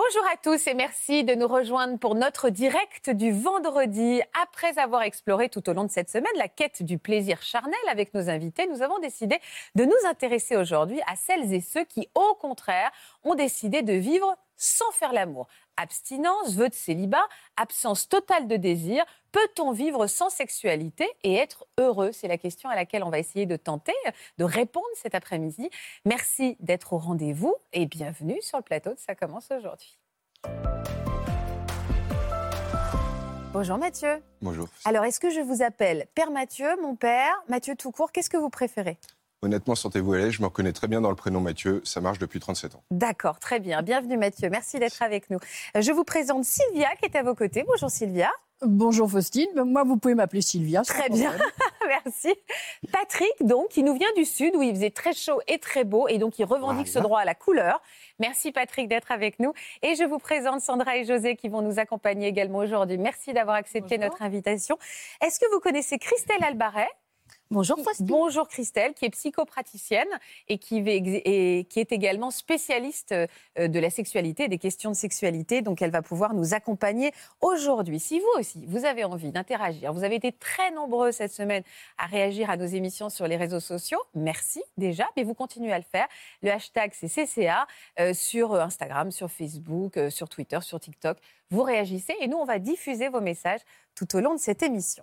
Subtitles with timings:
[0.00, 4.22] Bonjour à tous et merci de nous rejoindre pour notre direct du vendredi.
[4.44, 8.14] Après avoir exploré tout au long de cette semaine la quête du plaisir charnel avec
[8.14, 9.40] nos invités, nous avons décidé
[9.74, 12.92] de nous intéresser aujourd'hui à celles et ceux qui, au contraire,
[13.24, 15.48] ont décidé de vivre sans faire l'amour.
[15.80, 17.24] Abstinence, vœu de célibat,
[17.56, 19.04] absence totale de désir.
[19.30, 22.10] Peut-on vivre sans sexualité et être heureux?
[22.10, 23.94] C'est la question à laquelle on va essayer de tenter
[24.38, 25.70] de répondre cet après-midi.
[26.04, 29.96] Merci d'être au rendez-vous et bienvenue sur le plateau de Ça commence aujourd'hui.
[33.52, 34.20] Bonjour Mathieu.
[34.42, 34.68] Bonjour.
[34.84, 38.36] Alors, est-ce que je vous appelle Père Mathieu, mon père, Mathieu tout court Qu'est-ce que
[38.36, 38.98] vous préférez?
[39.42, 40.30] Honnêtement, sentez-vous à l'aise.
[40.32, 41.80] Je me reconnais très bien dans le prénom Mathieu.
[41.84, 42.82] Ça marche depuis 37 ans.
[42.90, 43.82] D'accord, très bien.
[43.82, 44.50] Bienvenue Mathieu.
[44.50, 45.38] Merci d'être avec nous.
[45.76, 47.64] Euh, Je vous présente Sylvia qui est à vos côtés.
[47.66, 48.30] Bonjour Sylvia.
[48.62, 50.82] Bonjour Faustine, moi vous pouvez m'appeler Sylvia.
[50.82, 51.32] Très bien.
[51.86, 52.34] Merci.
[52.92, 56.08] Patrick, donc, qui nous vient du Sud où il faisait très chaud et très beau
[56.08, 57.80] et donc il revendique ce droit à la couleur.
[58.18, 59.52] Merci Patrick d'être avec nous.
[59.82, 62.98] Et je vous présente Sandra et José qui vont nous accompagner également aujourd'hui.
[62.98, 64.10] Merci d'avoir accepté Bonjour.
[64.10, 64.76] notre invitation.
[65.24, 66.88] Est-ce que vous connaissez Christelle Albaret?
[67.50, 70.08] Bonjour Christelle, qui est psychopraticienne
[70.48, 75.62] et qui, et qui est également spécialiste euh, de la sexualité, des questions de sexualité.
[75.62, 77.10] Donc elle va pouvoir nous accompagner
[77.40, 78.00] aujourd'hui.
[78.00, 81.62] Si vous aussi, vous avez envie d'interagir, vous avez été très nombreux cette semaine
[81.96, 84.02] à réagir à nos émissions sur les réseaux sociaux.
[84.14, 86.06] Merci déjà, mais vous continuez à le faire.
[86.42, 87.66] Le hashtag c'est CCA
[87.98, 91.16] euh, sur Instagram, sur Facebook, euh, sur Twitter, sur TikTok.
[91.50, 93.62] Vous réagissez et nous, on va diffuser vos messages
[93.98, 95.02] tout au long de cette émission.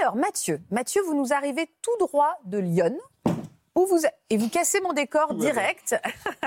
[0.00, 2.96] Alors, Mathieu, Mathieu, vous nous arrivez tout droit de Lyon.
[3.74, 5.96] Où vous, et vous cassez mon décor direct.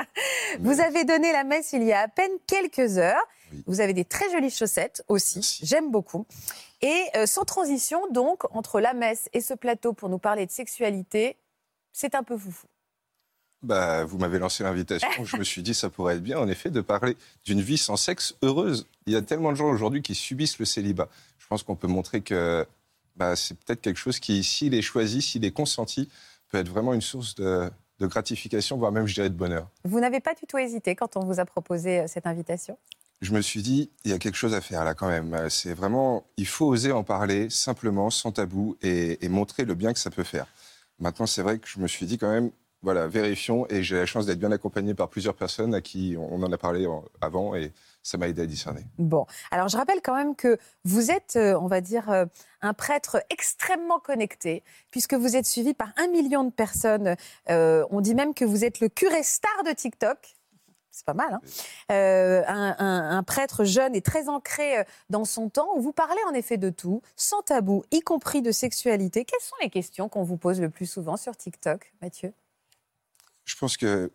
[0.60, 3.24] vous avez donné la messe il y a à peine quelques heures.
[3.52, 3.64] Oui.
[3.66, 5.60] Vous avez des très jolies chaussettes aussi.
[5.64, 6.28] J'aime beaucoup.
[6.82, 10.52] Et euh, sans transition, donc, entre la messe et ce plateau pour nous parler de
[10.52, 11.38] sexualité,
[11.94, 12.68] c'est un peu foufou.
[13.66, 15.26] Bah, vous m'avez lancé l'invitation.
[15.26, 17.98] je me suis dit, ça pourrait être bien, en effet, de parler d'une vie sans
[17.98, 18.88] sexe heureuse.
[19.08, 21.10] Il y a tellement de gens aujourd'hui qui subissent le célibat.
[21.46, 22.66] Je pense qu'on peut montrer que
[23.16, 26.10] bah, c'est peut-être quelque chose qui, s'il est choisi, s'il est consenti,
[26.50, 27.70] peut être vraiment une source de,
[28.00, 29.70] de gratification, voire même, je dirais, de bonheur.
[29.84, 32.80] Vous n'avez pas du tout hésité quand on vous a proposé euh, cette invitation?
[33.22, 35.36] Je me suis dit, il y a quelque chose à faire là quand même.
[35.36, 39.76] Euh, C'est vraiment, il faut oser en parler simplement, sans tabou, et, et montrer le
[39.76, 40.48] bien que ça peut faire.
[40.98, 42.50] Maintenant, c'est vrai que je me suis dit quand même,
[42.86, 46.42] voilà, vérifions, et j'ai la chance d'être bien accompagné par plusieurs personnes à qui on
[46.44, 46.88] en a parlé
[47.20, 47.74] avant, et
[48.04, 48.86] ça m'a aidé à discerner.
[49.00, 52.26] Bon, alors je rappelle quand même que vous êtes, euh, on va dire, euh,
[52.62, 57.16] un prêtre extrêmement connecté, puisque vous êtes suivi par un million de personnes.
[57.50, 60.36] Euh, on dit même que vous êtes le curé star de TikTok.
[60.92, 61.42] C'est pas mal, hein
[62.48, 62.76] un,
[63.18, 66.70] un- prêtre jeune et très ancré dans son temps, où vous parlez en effet de
[66.70, 69.26] tout, sans tabou, y compris de sexualité.
[69.26, 72.32] Quelles sont les questions qu'on vous pose le plus souvent sur TikTok, Mathieu?
[73.46, 74.12] Je pense que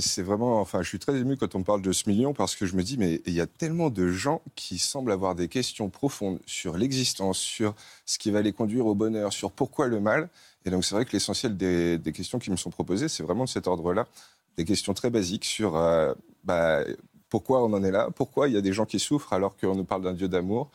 [0.00, 2.66] c'est vraiment, enfin, je suis très ému quand on parle de ce million parce que
[2.66, 5.90] je me dis, mais il y a tellement de gens qui semblent avoir des questions
[5.90, 7.74] profondes sur l'existence, sur
[8.06, 10.28] ce qui va les conduire au bonheur, sur pourquoi le mal.
[10.64, 13.48] Et donc, c'est vrai que l'essentiel des, questions qui me sont proposées, c'est vraiment de
[13.48, 14.06] cet ordre-là,
[14.56, 16.80] des questions très basiques sur euh, bah,
[17.28, 19.74] pourquoi on en est là, pourquoi il y a des gens qui souffrent alors qu'on
[19.74, 20.70] nous parle d'un Dieu d'amour,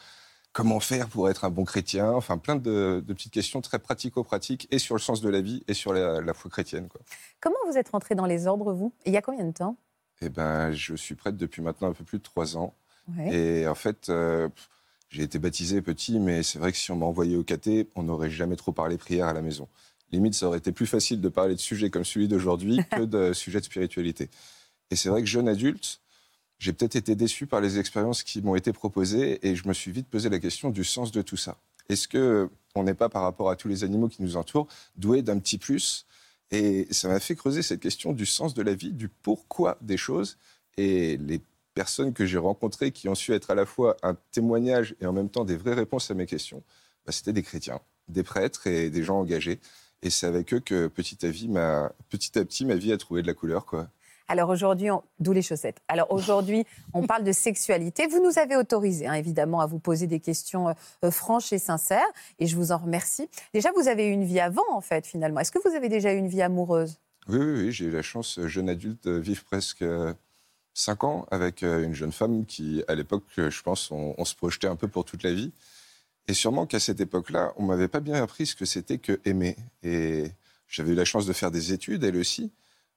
[0.51, 4.67] comment faire pour être un bon chrétien, enfin, plein de, de petites questions très pratico-pratiques
[4.71, 7.01] et sur le sens de la vie et sur la, la foi chrétienne, quoi.
[7.39, 8.93] Comment vous êtes rentré dans les ordres, vous?
[9.05, 9.77] Il y a combien de temps?
[10.21, 12.73] Eh ben, je suis prêtre depuis maintenant un peu plus de trois ans.
[13.17, 13.33] Ouais.
[13.33, 14.49] Et en fait, euh,
[15.09, 18.03] j'ai été baptisé petit, mais c'est vrai que si on m'a envoyé au caté, on
[18.03, 19.67] n'aurait jamais trop parlé prière à la maison.
[20.11, 23.33] Limite, ça aurait été plus facile de parler de sujets comme celui d'aujourd'hui que de
[23.33, 24.29] sujets de spiritualité.
[24.91, 26.01] Et c'est vrai que jeune adulte,
[26.59, 29.91] j'ai peut-être été déçu par les expériences qui m'ont été proposées et je me suis
[29.91, 31.57] vite posé la question du sens de tout ça.
[31.87, 35.21] Est-ce que on n'est pas, par rapport à tous les animaux qui nous entourent, doué
[35.21, 36.05] d'un petit plus?
[36.51, 39.97] Et ça m'a fait creuser cette question du sens de la vie, du pourquoi des
[39.97, 40.37] choses.
[40.77, 41.41] Et les
[41.73, 45.13] personnes que j'ai rencontrées qui ont su être à la fois un témoignage et en
[45.13, 46.63] même temps des vraies réponses à mes questions,
[47.05, 49.59] bah, c'était des chrétiens, des prêtres et des gens engagés.
[50.01, 53.27] Et c'est avec eux que petit à, petit à petit, ma vie a trouvé de
[53.27, 53.65] la couleur.
[53.65, 53.89] Quoi.
[54.29, 55.79] Alors aujourd'hui, on- d'où les chaussettes.
[55.87, 58.05] Alors aujourd'hui, on parle de sexualité.
[58.07, 60.73] Vous nous avez autorisé, hein, évidemment, à vous poser des questions euh,
[61.03, 63.27] euh, franches et sincères, et je vous en remercie.
[63.55, 65.39] Déjà, vous avez eu une vie avant, en fait, finalement.
[65.39, 66.99] Est-ce que vous avez déjà eu une vie amoureuse?
[67.27, 69.83] Oui, oui, oui, j'ai eu la chance, euh, jeune adulte, de vivre presque
[70.75, 74.67] cinq ans avec une jeune femme qui, à l'époque, je pense, on, on se projetait
[74.67, 75.51] un peu pour toute la vie.
[76.27, 79.57] Et sûrement qu'à cette époque-là, on m'avait pas bien appris ce que c'était que aimer.
[79.83, 80.31] Et
[80.67, 82.51] j'avais eu la chance de faire des études, elle aussi.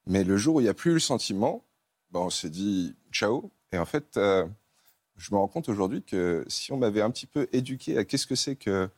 [0.06, 1.64] Mais le jour où il n'y a plus le sentiment,
[2.10, 3.50] ben, on s'est dit ciao.
[3.72, 4.46] Et en fait, euh,
[5.16, 8.26] je me rends compte aujourd'hui que si on m'avait un petit peu éduqué à qu'est-ce
[8.26, 8.88] que c'est que,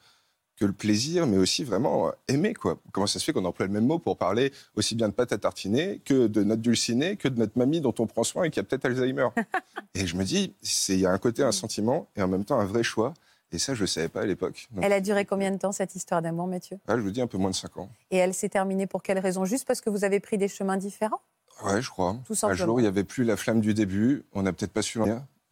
[0.56, 2.80] que le plaisir, mais aussi vraiment aimer, quoi.
[2.92, 5.32] Comment ça se fait qu'on emploie le même mot pour parler aussi bien de pâte
[5.32, 8.50] à tartiner que de notre dulcinée, que de notre mamie dont on prend soin et
[8.50, 9.28] qui a peut-être Alzheimer.
[9.94, 10.54] et je me dis,
[10.88, 13.14] il y a un côté, un sentiment et en même temps un vrai choix.
[13.54, 14.68] Et ça, je ne savais pas à l'époque.
[14.82, 16.76] Elle a duré combien de temps, cette histoire d'amour, Mathieu?
[16.88, 17.88] Ah, Je vous dis un peu moins de 5 ans.
[18.10, 19.44] Et elle s'est terminée pour quelle raison?
[19.44, 21.20] Juste parce que vous avez pris des chemins différents?
[21.62, 22.16] Ouais, je crois.
[22.26, 22.62] Tout simplement.
[22.62, 24.24] Un jour, il n'y avait plus la flamme du début.
[24.32, 24.98] On n'a peut-être pas su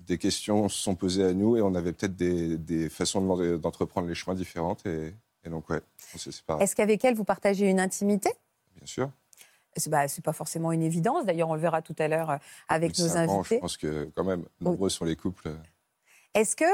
[0.01, 4.17] Des questions se sont posées à nous et on avait peut-être des, façons d'entreprendre les
[4.17, 4.85] chemins différentes.
[4.85, 5.15] Et,
[5.49, 5.81] donc, ouais,
[6.13, 6.65] on s'est séparés.
[6.65, 8.31] Est-ce qu'avec elle, vous partagez une intimité?
[8.75, 9.11] Bien sûr.
[9.77, 11.25] Ce n'est bah, pas forcément une évidence.
[11.25, 12.37] D'ailleurs, on le verra tout à l'heure euh,
[12.69, 13.57] avec nos invités.
[13.57, 15.53] je pense que quand même, nombreux sont les couples.
[16.35, 16.65] Est-ce que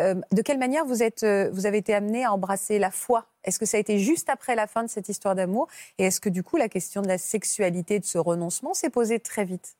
[0.00, 3.26] euh, de quelle manière vous, êtes, euh, vous avez été amené à embrasser la foi?
[3.44, 5.68] Est-ce que ça a été juste après la fin de cette histoire d'amour?
[5.98, 9.20] Et est-ce que du coup la question de la sexualité, de ce renoncement, s'est posée
[9.20, 9.76] très vite?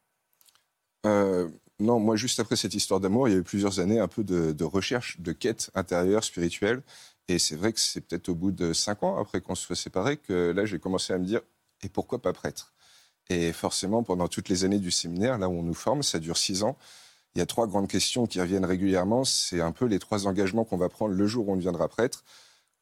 [1.07, 1.49] Euh,
[1.81, 4.25] Non, moi juste après cette histoire d'amour, il y a eu plusieurs années un peu
[4.25, 6.83] de, recherche, de quête intérieure, spirituelle.
[7.29, 9.77] Et c'est vrai que c'est peut-être au bout de cinq ans après qu'on se soit
[9.77, 11.43] séparés que là j'ai commencé à me dire
[11.83, 12.73] et pourquoi pas prêtre?
[13.31, 16.39] Et forcément, pendant toutes les années du séminaire, là où on nous forme, ça dure
[16.39, 16.77] six ans
[17.39, 19.23] il y a trois grandes questions qui reviennent régulièrement.
[19.23, 22.25] C'est un peu les trois engagements qu'on va prendre le jour où on deviendra prêtre.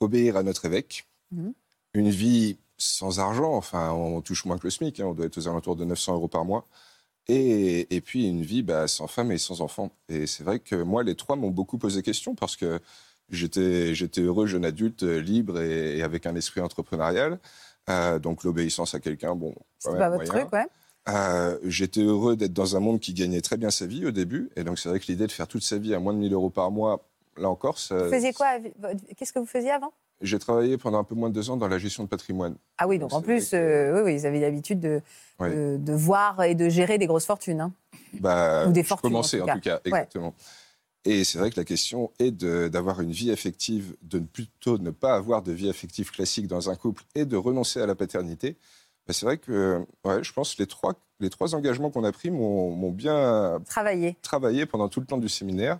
[0.00, 1.52] Obéir à notre évêque, mhm.
[1.92, 5.36] une vie sans argent, enfin on touche moins que le SMIC, hein, on doit être
[5.36, 6.66] aux alentours de 900 euros par mois,
[7.28, 9.90] et, puis une vie bah, sans femme et sans enfant.
[10.08, 12.80] Et c'est vrai que moi, les trois m'ont beaucoup posé question parce que
[13.28, 17.40] j'étais, heureux jeune adulte, libre et, avec un esprit entrepreneurial.
[17.90, 20.66] Euh, donc l'obéissance à quelqu'un, bon, c'est pas votre truc, ouais.
[21.08, 24.50] Euh, j'étais heureux d'être dans un monde qui gagnait très bien sa vie au début.
[24.56, 26.32] Et donc, c'est vrai que l'idée de faire toute sa vie à moins de 1000
[26.32, 27.04] euros par mois,
[27.36, 27.78] là encore.
[27.78, 28.58] Ça, vous faisiez quoi
[29.16, 29.92] Qu'est-ce que vous faisiez avant?
[30.22, 32.56] J'ai travaillé pendant un peu moins de deux ans dans la gestion de patrimoine.
[32.78, 35.02] Ah oui, donc, en plus, euh, oui, vous avez l'habitude de,
[35.40, 37.60] de, voir et de gérer des grosses fortunes.
[37.60, 37.72] Hein.
[38.14, 39.10] Bah, Ou des fortunes.
[39.10, 40.34] Commencer en, tout cas, exactement.
[41.04, 45.14] Et c'est vrai que la question est d'avoir une vie affective, de plutôt ne pas
[45.14, 48.56] avoir de vie affective classique dans un couple et de renoncer à la paternité.
[49.06, 52.12] Bah, c'est vrai que ouais, je pense que les trois, les trois engagements qu'on a
[52.12, 54.16] pris m'ont bien travaillé.
[54.22, 55.78] travaillé pendant tout le temps du séminaire.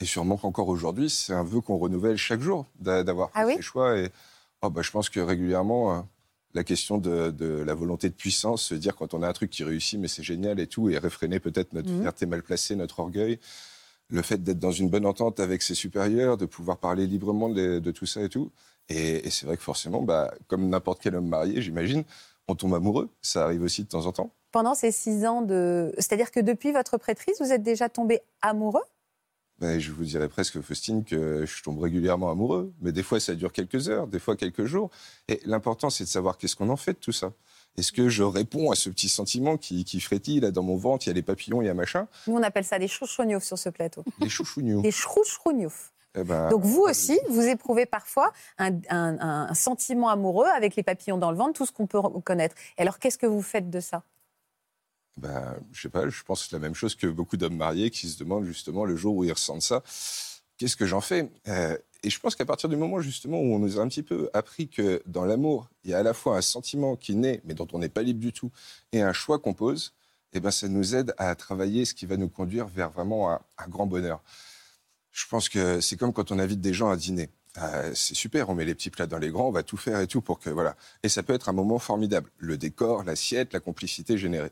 [0.00, 3.62] Et sûrement qu'encore aujourd'hui, c'est un vœu qu'on renouvelle chaque jour, d'avoir ah fait ces
[3.62, 3.96] choix.
[3.96, 4.10] Et
[4.62, 6.00] oh, bah, je pense que régulièrement, euh,
[6.54, 9.50] la question de, de, la volonté de puissance, se dire quand on a un truc
[9.50, 12.00] qui réussit, mais c'est génial et tout, et réfréner peut-être notre mmh.
[12.00, 13.38] fierté mal placée, notre orgueil,
[14.08, 17.78] le fait d'être dans une bonne entente avec ses supérieurs, de pouvoir parler librement de,
[17.78, 18.50] de tout ça et tout.
[18.88, 22.04] Et, et c'est vrai que forcément, bah, comme n'importe quel homme marié, j'imagine,
[22.48, 23.08] on tombe amoureux.
[23.22, 24.30] Ça arrive aussi de temps en temps.
[24.52, 25.92] Pendant ces six ans de.
[25.98, 28.84] C'est-à-dire que depuis votre prêtrise, vous êtes déjà tombé amoureux?
[29.60, 32.72] Ben, je vous dirais presque, Faustine, que je tombe régulièrement amoureux.
[32.80, 34.90] Mais des fois, ça dure quelques heures, des fois quelques jours.
[35.28, 37.32] Et l'important, c'est de savoir qu'est-ce qu'on en fait de tout ça.
[37.76, 41.06] Est-ce que je réponds à ce petit sentiment qui, qui frétille là dans mon ventre
[41.06, 42.08] Il y a les papillons, il y a machin?
[42.26, 44.04] Nous, on appelle ça des chouchougnoufs sur ce plateau.
[44.20, 44.82] Des chouchougnoufs.
[44.82, 45.92] Des chouchougnoufs.
[46.14, 51.30] Eh ben, Donc vous aussi, vous éprouvez parfois un, sentiment amoureux avec les papillons dans
[51.30, 52.54] le ventre, tout ce qu'on peut connaître.
[52.78, 54.02] Et alors qu'est-ce que vous faites de ça?
[55.16, 57.90] Ben, Je sais pas, je pense que c'est la même chose que beaucoup d'hommes mariés
[57.90, 59.82] qui se demandent justement le jour où ils ressentent ça,
[60.56, 61.30] qu'est-ce que j'en fais?
[61.48, 64.02] Euh, Et je pense qu'à partir du moment justement où on nous a un petit
[64.02, 67.40] peu appris que dans l'amour, il y a à la fois un sentiment qui naît,
[67.44, 68.50] mais dont on n'est pas libre du tout,
[68.92, 69.94] et un choix qu'on pose,
[70.32, 73.68] eh ben, ça nous aide à travailler ce qui va nous conduire vers vraiment un
[73.68, 74.20] grand bonheur.
[75.14, 77.30] Je pense que c'est comme quand on invite des gens à dîner.
[77.58, 80.00] Euh, c'est super, on met les petits plats dans les grands, on va tout faire
[80.00, 80.76] et tout pour que voilà.
[81.04, 84.50] Et ça peut être un moment formidable, le décor, l'assiette, la complicité générée.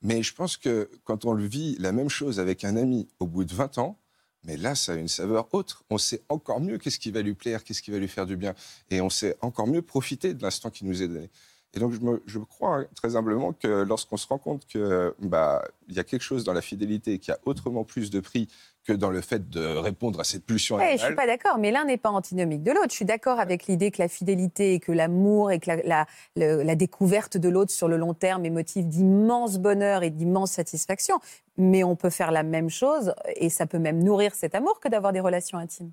[0.00, 3.26] Mais je pense que quand on le vit la même chose avec un ami au
[3.26, 3.98] bout de 20 ans,
[4.44, 5.84] mais là, ça a une saveur autre.
[5.90, 8.38] On sait encore mieux qu'est-ce qui va lui plaire, qu'est-ce qui va lui faire du
[8.38, 8.54] bien,
[8.88, 11.28] et on sait encore mieux profiter de l'instant qui nous est donné.
[11.74, 15.62] Et donc, je, me, je crois très humblement que lorsqu'on se rend compte qu'il bah,
[15.88, 18.48] y a quelque chose dans la fidélité qui a autrement plus de prix
[18.88, 21.58] que dans le fait de répondre à cette pulsion ouais, Je ne suis pas d'accord,
[21.58, 22.88] mais l'un n'est pas antinomique de l'autre.
[22.88, 26.06] Je suis d'accord avec l'idée que la fidélité et que l'amour et que la,
[26.36, 31.18] la, découverte de l'autre sur le long terme est motif d'immense bonheur et d'immense satisfaction.
[31.58, 34.88] Mais on peut faire la même chose, et ça peut même nourrir cet amour que
[34.88, 35.92] d'avoir des relations intimes.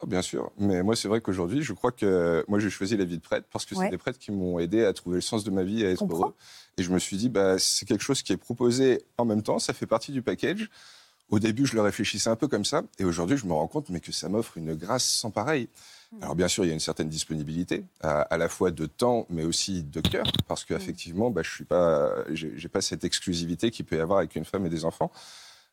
[0.00, 3.04] Oh, bien sûr, mais moi c'est vrai qu'aujourd'hui, je crois que moi j'ai choisi la
[3.04, 5.42] vie de prêtre parce que c'est des prêtres qui m'ont aidé à trouver le sens
[5.42, 6.34] de ma vie, à être heureux.
[6.76, 9.58] Et je me suis dit, bah, c'est quelque chose qui est proposé en même temps,
[9.58, 10.68] ça fait partie du package.
[11.30, 13.88] Au début, je le réfléchissais un peu comme ça, et aujourd'hui, je me rends compte
[13.88, 15.68] mais que ça m'offre une grâce sans pareil.
[16.12, 16.22] Hmm.
[16.22, 19.44] Alors bien sûr, il y a une certaine disponibilité, à, la fois de temps, mais
[19.44, 23.96] aussi de cœur, parce qu'effectivement, bah, je suis pas, j'ai pas cette exclusivité qu'il peut
[23.96, 25.10] y avoir avec une femme et des enfants.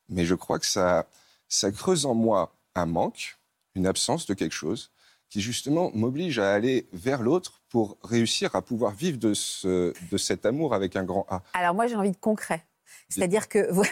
[0.08, 1.08] Mais je crois que ça,
[1.50, 3.38] ça creuse en moi un manque,
[3.76, 4.92] une absence de quelque chose,
[5.30, 10.18] qui justement m'oblige à aller vers l'autre pour réussir à pouvoir vivre de, ce, de
[10.18, 11.42] cet amour avec un grand A.
[11.54, 12.66] Alors moi, j'ai envie de concret.
[13.10, 13.84] C'est-à-dire que euh,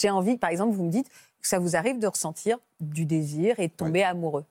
[0.00, 1.08] j'ai envie, par exemple, vous me dites
[1.40, 4.44] que ça vous arrive de ressentir du désir et de tomber amoureux.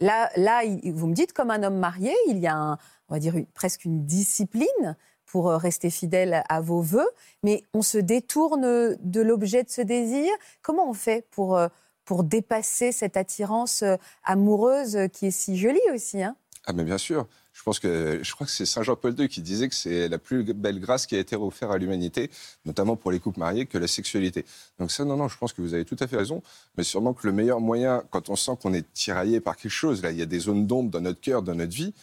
[0.00, 2.72] Là, là, vous me dites, comme un homme marié, il y a, un,
[3.08, 7.08] on va dire, presque une discipline pour euh, rester fidèle à vos voeux,
[7.42, 10.30] mais on se détourne de l'objet de ce désir.
[10.62, 11.68] Comment on fait pour, euh,
[12.06, 13.84] pour dépasser cette attirance
[14.24, 17.26] amoureuse qui est si jolie aussi hein Ah, mais bien sûr.
[17.56, 20.18] Je pense que je crois que c'est Saint Jean-Paul II qui disait que c'est la
[20.18, 22.30] plus belle grâce qui a été offerte à l'humanité,
[22.66, 24.44] notamment pour les couples mariés, que la sexualité.
[24.78, 26.42] Donc ça, non, non, je pense que vous avez tout à fait raison.
[26.76, 30.02] Mais sûrement que le meilleur moyen, quand on sent qu'on est tiraillé par quelque chose,
[30.02, 31.94] là, il y a des zones d'ombre dans notre cœur, dans notre vie,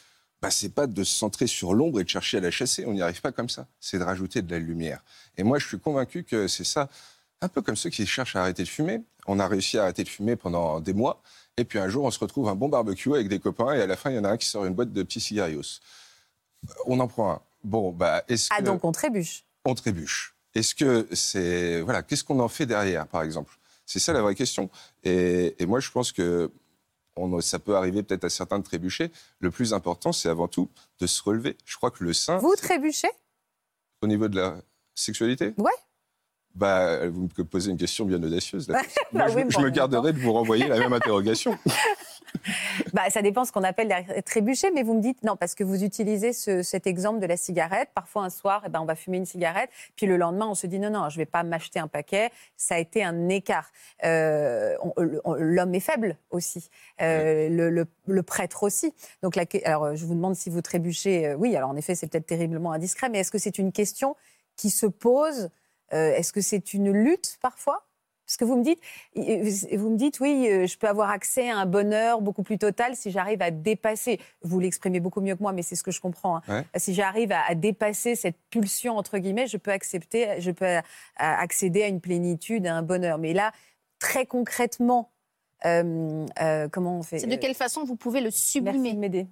[0.41, 2.85] bah, c'est pas de se centrer sur l'ombre et de chercher à la chasser.
[2.87, 3.67] On n'y arrive pas comme ça.
[3.79, 5.03] C'est de rajouter de la lumière.
[5.37, 6.89] Et moi, je suis convaincu que c'est ça.
[7.43, 9.01] Un peu comme ceux qui cherchent à arrêter de fumer.
[9.27, 11.21] On a réussi à arrêter de fumer pendant des mois.
[11.57, 13.85] Et puis un jour, on se retrouve un bon barbecue avec des copains et à
[13.85, 15.81] la fin, il y en a un qui sort une boîte de petits cigarios.
[16.85, 17.41] On en prend un.
[17.65, 19.43] Bon, bah, est-ce ah, donc on trébuche.
[19.65, 20.35] On trébuche.
[20.55, 21.81] Est-ce que c'est.
[21.81, 23.57] Voilà, qu'est-ce qu'on en fait derrière, par exemple?
[23.85, 24.69] C'est ça la vraie question.
[25.03, 26.49] Et, moi, je pense que
[27.17, 29.11] on, ça peut arriver peut-être à certains de trébucher.
[29.39, 30.69] Le plus important, c'est avant tout
[30.99, 31.57] de se relever.
[31.65, 32.37] Je crois que le sein.
[32.37, 33.11] Vous trébuchez?
[34.01, 34.55] Au niveau de la
[34.95, 35.53] sexualité?
[35.57, 35.71] Ouais.
[36.55, 38.69] Bah, vous me posez une question bien audacieuse.
[38.69, 38.81] Là.
[39.11, 41.57] Bah je, me garderai de vous renvoyer la même interrogation.
[42.93, 43.93] bah, ça dépend ce qu'on appelle
[44.25, 47.89] trébucher, mais vous me dites non, parce que vous utilisez cet exemple de la cigarette.
[47.93, 50.67] Parfois, un soir, eh ben, on va fumer une cigarette, puis le lendemain, on se
[50.67, 52.31] dit non, non, je ne vais pas m'acheter un paquet.
[52.57, 53.71] Ça a été un écart.
[54.03, 56.69] Euh, l'homme est faible aussi,
[57.01, 58.93] euh, le, le, prêtre aussi.
[59.21, 61.27] Donc, la, alors, je vous demande si vous trébuchez.
[61.27, 64.15] Euh, oui, alors en effet, c'est peut-être terriblement indiscret, mais est-ce que c'est une question
[64.55, 65.49] qui se pose
[65.93, 67.85] est-ce que c'est une lutte parfois?
[68.25, 68.79] Parce que vous me dites,
[69.77, 72.95] vous me dites, oui, euh, je peux avoir accès à un bonheur beaucoup plus total
[72.95, 74.19] si j'arrive à dépasser.
[74.41, 76.41] Vous l'exprimez beaucoup mieux que moi, mais c'est ce que je comprends.
[76.47, 76.63] Hein.
[76.77, 80.79] Si j'arrive à, dépasser cette pulsion entre guillemets, je peux accepter, je peux
[81.17, 83.17] accéder à une plénitude, à un bonheur.
[83.17, 83.51] Mais là,
[83.99, 85.11] très concrètement,
[85.65, 86.25] euh,
[86.71, 88.79] comment on fait C'est de quelle façon vous pouvez le sublimer?
[88.79, 89.27] Merci de m'aider.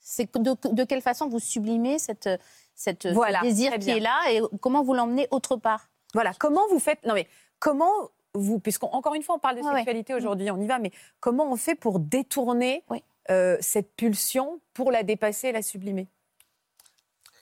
[0.00, 2.28] C'est de, quelle façon vous sublimez cette
[2.74, 5.88] cette, ce désir qui est là et comment vous l'emmenez autre part?
[6.14, 7.04] Voilà, comment vous faites.
[7.04, 7.26] Non, mais
[7.58, 7.92] comment
[8.34, 8.60] vous.
[8.60, 11.74] Puisqu'encore une fois, on parle de sexualité aujourd'hui, on y va, mais comment on fait
[11.74, 12.84] pour détourner
[13.30, 16.08] euh, cette pulsion pour la dépasser et la sublimer?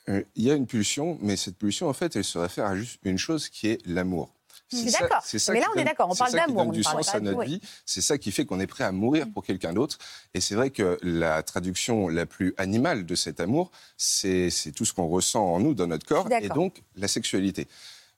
[0.09, 2.77] Euh, Il y a une pulsion, mais cette pulsion, en fait, elle se réfère à
[2.77, 4.33] juste une chose qui est l'amour.
[4.73, 5.25] D'accord.
[5.49, 6.09] Mais là, on est d'accord.
[6.11, 6.61] On parle d'amour.
[6.61, 7.61] C'est donne du sens à notre vie.
[7.85, 9.99] C'est ça qui fait qu'on est prêt à mourir pour quelqu'un d'autre.
[10.35, 14.93] Et c'est vrai que la traduction la plus animale de cet amour, c'est tout ce
[14.93, 17.69] qu'on ressent en nous, dans notre corps, et donc la sexualité.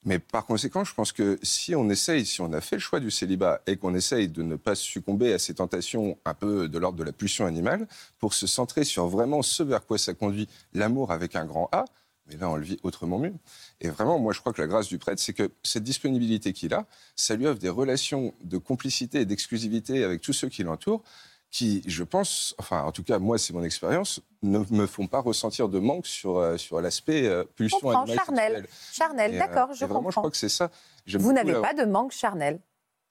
[0.04, 2.98] Mais par conséquent, je pense que si on essaye, si on a fait le choix
[2.98, 6.78] du célibat et qu'on essaye de ne pas succomber à ces tentations un peu de
[6.78, 7.86] l'ordre de la pulsion animale,
[8.18, 11.84] pour se centrer sur vraiment ce vers quoi ça conduit l'amour avec un grand A,
[12.32, 13.34] mais là, on le vit autrement mieux.
[13.80, 16.74] Et vraiment, moi, je crois que la grâce du prêtre, c'est que cette disponibilité qu'il
[16.74, 16.86] a,
[17.16, 21.02] ça lui offre des relations de complicité et d'exclusivité avec tous ceux qui l'entourent,
[21.50, 25.20] qui, je pense, enfin, en tout cas, moi, c'est mon expérience, ne me font pas
[25.20, 28.66] ressentir de manque sur, euh, sur l'aspect euh, pulsion animale charnel.
[28.90, 30.70] Charnel, euh, d'accord, je vraiment, je crois que c'est ça.
[31.06, 32.58] Vous n'avez pas de manque charnel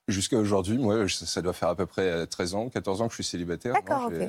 [0.08, 3.22] Jusqu'à aujourd'hui, moi, ça doit faire à peu près 13 ans, 14 ans que je
[3.22, 3.74] suis célibataire.
[3.74, 4.28] D'accord, ok.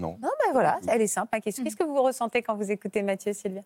[0.00, 0.18] Non.
[0.22, 1.62] Non, ben voilà, elle est simple, ma question.
[1.62, 3.62] Qu'est-ce que vous ressentez quand vous écoutez Mathieu, Sylvia?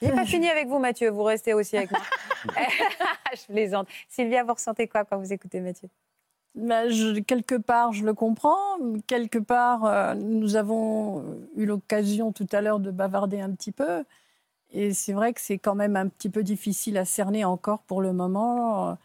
[0.00, 1.10] J'ai pas fini avec vous, Mathieu.
[1.10, 2.00] Vous restez aussi avec moi.
[3.32, 3.88] je plaisante.
[4.08, 5.88] Sylvia, vous ressentez quoi quand vous écoutez Mathieu?
[6.54, 6.82] Bah,
[7.26, 8.78] quelque part, je le comprends.
[9.06, 11.24] Quelque part, euh, nous avons
[11.56, 14.04] eu l'occasion tout à l'heure de bavarder un petit peu.
[14.70, 18.02] Et c'est vrai que c'est quand même un petit peu difficile à cerner encore pour
[18.02, 18.98] le moment.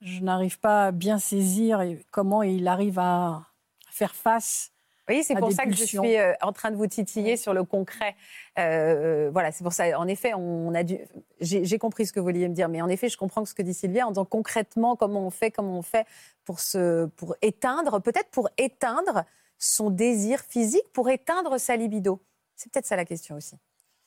[0.00, 3.42] Je n'arrive pas à bien saisir comment il arrive à
[3.90, 4.72] faire face
[5.10, 7.64] oui, c'est pour ça que je suis euh, en train de vous titiller sur le
[7.64, 8.14] concret.
[8.58, 9.98] Euh, voilà, c'est pour ça.
[9.98, 10.98] En effet, on a dû.
[11.40, 13.62] J'ai compris ce que vous vouliez me dire, mais en effet, je comprends ce que
[13.62, 16.06] dit Sylvia en disant concrètement comment on fait, comment on fait
[16.44, 19.24] pour se, pour éteindre, peut-être pour éteindre
[19.58, 22.20] son désir physique, pour éteindre sa libido.
[22.54, 23.56] C'est peut-être ça la question aussi.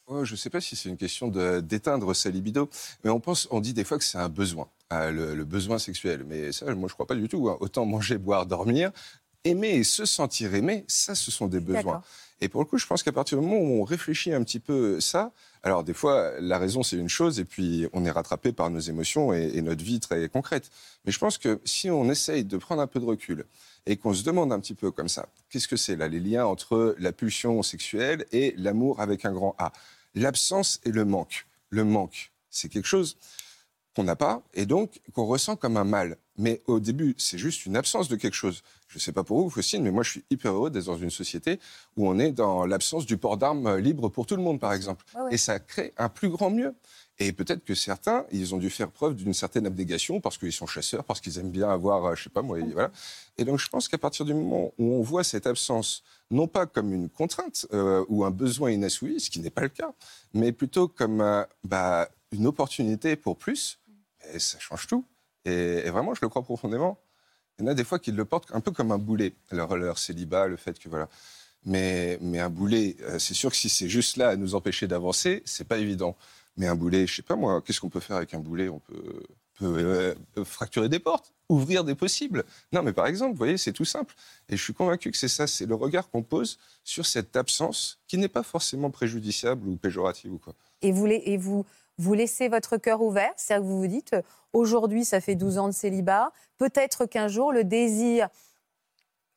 [0.07, 2.69] Oh, je ne sais pas si c'est une question d'éteindre sa libido,
[3.03, 6.25] mais on pense, on dit des fois que c'est un besoin, euh, le, besoin sexuel.
[6.27, 7.47] Mais ça, moi, je ne crois pas du tout.
[7.49, 7.57] Hein.
[7.61, 8.91] Autant manger, boire, dormir,
[9.43, 12.01] aimer et se sentir aimé, ça, ce sont des besoins.
[12.41, 14.59] Et pour le coup, je pense qu'à partir du moment où on réfléchit un petit
[14.59, 15.31] peu ça,
[15.63, 18.79] alors des fois, la raison, c'est une chose, et puis on est rattrapé par nos
[18.79, 20.69] émotions et, notre vie très concrète.
[21.05, 23.45] Mais je pense que si on essaye de prendre un peu de recul
[23.85, 26.45] et qu'on se demande un petit peu comme ça, qu'est-ce que c'est là, les liens
[26.45, 29.71] entre la pulsion sexuelle et l'amour avec un grand A?
[30.15, 31.47] L'absence et le manque.
[31.69, 33.17] Le manque, c'est quelque chose
[33.95, 36.17] qu'on n'a pas et donc qu'on ressent comme un mal.
[36.37, 38.63] Mais au début, c'est juste une absence de quelque chose.
[38.87, 40.97] Je ne sais pas pour vous, Faustine, mais moi, je suis hyper heureux d'être dans
[40.97, 41.59] une société
[41.97, 45.05] où on est dans l'absence du port d'armes libre pour tout le monde, par exemple.
[45.31, 46.73] Et ça crée un plus grand mieux.
[47.19, 50.65] Et peut-être que certains, ils ont dû faire preuve d'une certaine abnégation parce qu'ils sont
[50.65, 52.91] chasseurs, parce qu'ils aiment bien avoir, euh, je sais pas moi, voilà.
[53.37, 56.65] Et donc je pense qu'à partir du moment où on voit cette absence, non pas
[56.65, 59.93] comme une contrainte euh, ou un besoin inassouvi, ce qui n'est pas le cas,
[60.33, 63.79] mais plutôt comme euh, bah, une opportunité pour plus,
[64.33, 65.05] et ça change tout.
[65.45, 66.99] Et, vraiment, je le crois profondément.
[67.57, 69.75] Il y en a des fois qui le portent un peu comme un boulet, leur,
[69.77, 71.07] leur célibat, le fait que voilà.
[71.65, 75.43] Mais, mais un boulet, c'est sûr que si c'est juste là à nous empêcher d'avancer,
[75.45, 76.17] c'est pas évident.
[76.57, 78.69] Mais un boulet, je sais pas moi, qu'est-ce qu'on peut faire avec un boulet?
[78.69, 79.23] On peut,
[79.61, 82.43] euh, fracturer des portes, ouvrir des possibles.
[82.71, 84.13] Non, mais par exemple, vous voyez, c'est tout simple.
[84.49, 87.99] Et je suis convaincu que c'est ça, c'est le regard qu'on pose sur cette absence
[88.07, 90.53] qui n'est pas forcément préjudiciable ou péjorative ou quoi.
[90.81, 91.65] Et vous, et vous,
[91.97, 94.15] vous laissez votre cœur ouvert, c'est-à-dire que vous vous dites,
[94.51, 98.29] aujourd'hui, ça fait 12 ans de célibat, peut-être qu'un jour, le désir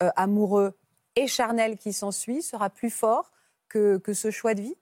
[0.03, 0.75] euh, amoureux
[1.17, 3.33] et charnel qui s'ensuit sera plus fort
[3.69, 4.77] que, que ce choix de vie?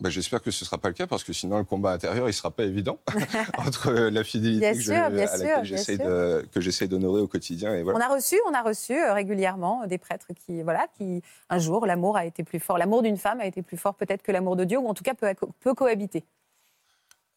[0.00, 2.26] Bah, J'espère que ce ne sera pas le cas parce que sinon le combat intérieur
[2.26, 2.98] il ne sera pas évident
[3.58, 7.74] entre la fidélité que à laquelle j'essaie d'honorer au quotidien.
[7.74, 7.98] Et voilà.
[7.98, 11.86] On a reçu, on a reçu euh, régulièrement des prêtres qui, voilà, qui un jour
[11.86, 14.56] l'amour a été plus fort, l'amour d'une femme a été plus fort peut-être que l'amour
[14.56, 16.24] de Dieu ou en tout cas peut, peut cohabiter.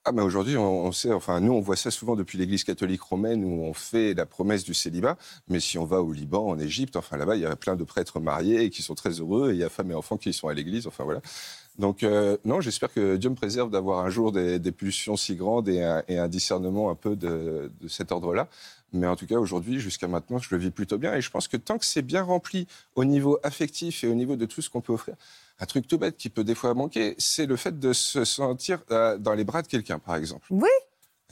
[0.10, 3.44] Ah, mais aujourd'hui, on, sait, enfin, nous, on voit ça souvent depuis l'Église catholique romaine
[3.44, 5.18] où on fait la promesse du célibat.
[5.50, 7.84] Mais si on va au Liban, en Égypte, enfin, là-bas, il y a plein de
[7.84, 10.48] prêtres mariés qui sont très heureux et il y a femmes et enfants qui sont
[10.48, 10.88] à l'Église.
[10.88, 11.20] Enfin, voilà.
[11.78, 15.68] Donc, euh, non, j'espère que Dieu me préserve d'avoir un jour des, pulsions si grandes
[15.68, 18.48] et un, discernement un peu de, cet ordre-là.
[18.94, 21.16] Mais en tout cas, aujourd'hui, jusqu'à maintenant, je le vis plutôt bien.
[21.16, 24.38] Et je pense que tant que c'est bien rempli au niveau affectif et au niveau
[24.38, 25.16] de tout ce qu'on peut offrir,
[25.60, 28.80] un truc tout bête qui peut des fois manquer, c'est le fait de se sentir
[28.92, 30.46] euh, dans les bras de quelqu'un, par exemple.
[30.50, 30.70] Oui,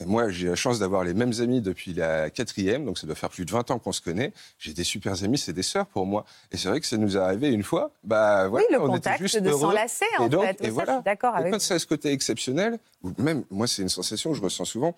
[0.04, 3.30] moi, j'ai la chance d'avoir les mêmes amis depuis la quatrième, donc ça doit faire
[3.30, 4.32] plus de 20 ans qu'on se connaît.
[4.58, 6.26] J'ai des super amis, c'est des sœurs pour moi.
[6.52, 7.92] Et c'est vrai que ça nous est arrivé une fois.
[8.04, 10.62] Bah, voilà, oui, le contact juste de s'enlacer, en fait.
[10.62, 11.00] Et voilà.
[11.02, 11.48] D'accord avec.
[11.48, 14.66] Et quand c'est ce côté exceptionnel, ou même, moi, c'est une sensation que je ressens
[14.66, 14.94] souvent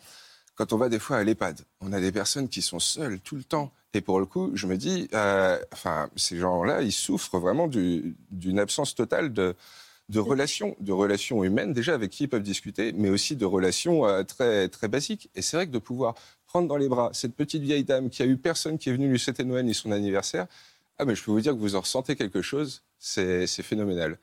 [0.58, 1.60] quand on va des fois à l'EHPAD.
[1.80, 3.72] On a des personnes qui sont seules tout le temps.
[3.94, 5.56] Et pour le coup, je me dis, euh,
[6.16, 9.54] ces gens-là, ils souffrent vraiment d'une absence totale de,
[10.16, 14.24] relations, de relations humaines déjà avec qui ils peuvent discuter, mais aussi de relations euh,
[14.24, 15.30] très, très basiques.
[15.36, 16.16] Et c'est vrai que de pouvoir
[16.46, 19.08] prendre dans les bras cette petite vieille dame qui a eu personne qui est venu
[19.08, 20.48] lui souhaiter Noël ni son anniversaire,
[20.98, 24.18] ah mais je peux vous dire que vous en ressentez quelque chose, c'est phénoménal.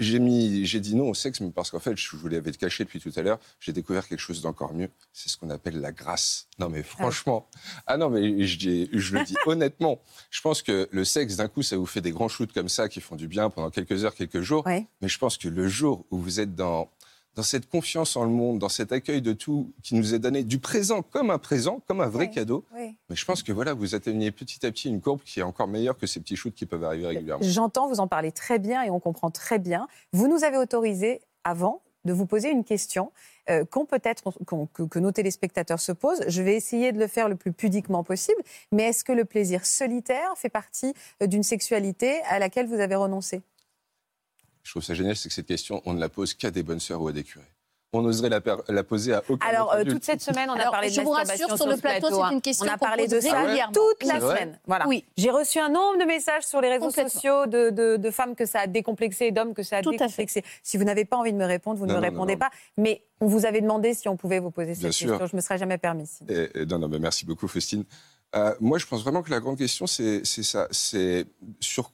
[0.00, 2.84] J'ai mis, j'ai dit non au sexe, mais parce qu'en fait, je vous l'avais caché
[2.84, 4.88] depuis tout à l'heure, j'ai découvert quelque chose d'encore mieux.
[5.12, 6.48] C'est ce qu'on appelle la grâce.
[6.58, 7.48] Non, mais franchement,
[7.86, 10.00] ah non, mais je, je le dis honnêtement.
[10.30, 12.88] Je pense que le sexe, d'un coup, ça vous fait des grands shoots comme ça
[12.88, 14.64] qui font du bien pendant quelques heures, quelques jours.
[15.02, 16.90] Mais je pense que le jour où vous êtes dans
[17.36, 20.42] dans cette confiance en le monde, dans cet accueil de tout qui nous est donné
[20.42, 22.64] du présent comme un présent, comme un vrai cadeau.
[22.74, 25.68] Mais je pense que voilà, vous atteignez petit à petit une courbe qui est encore
[25.68, 27.44] meilleure que ces petits shoots qui peuvent arriver régulièrement.
[27.46, 29.86] J'entends, vous en parler très bien et on comprend très bien.
[30.12, 33.12] Vous nous avez autorisé avant de vous poser une question
[33.50, 36.24] euh, qu'on peut-être que, que, nos téléspectateurs se posent.
[36.28, 38.40] Je vais essayer de le faire le plus pudiquement possible.
[38.72, 42.94] Mais est-ce que le plaisir solitaire fait partie euh, d'une sexualité à laquelle vous avez
[42.94, 43.42] renoncé?
[44.62, 46.80] Je trouve ça génial, c'est que cette question, on ne la pose qu'à des bonnes
[46.80, 47.44] sœurs ou à des curés.
[47.92, 50.90] On n'oserait la, la, poser à aucun Alors, euh, toute cette semaine, on a parlé
[50.90, 52.30] de Je vous rassure, sur le plateau, c'est hein.
[52.30, 54.60] une question On a parlé de ça toute la semaine.
[54.64, 54.86] Voilà.
[54.86, 55.04] Oui.
[55.16, 58.60] J'ai reçu un nombre de messages sur les réseaux sociaux de, de, femmes que ça
[58.60, 60.44] a décomplexé et d'hommes que ça a Tout décomplexé.
[60.62, 62.50] Si vous n'avez pas envie de me répondre, vous ne me répondez pas.
[62.76, 65.18] Mais on vous avait demandé si on pouvait vous poser cette question.
[65.18, 66.08] Je ne me serais jamais permis.
[66.68, 67.84] non, non, mais merci beaucoup, Faustine.
[68.36, 70.68] Euh, moi, je pense vraiment que la grande question, c'est ça.
[70.70, 71.26] C'est
[71.58, 71.90] sur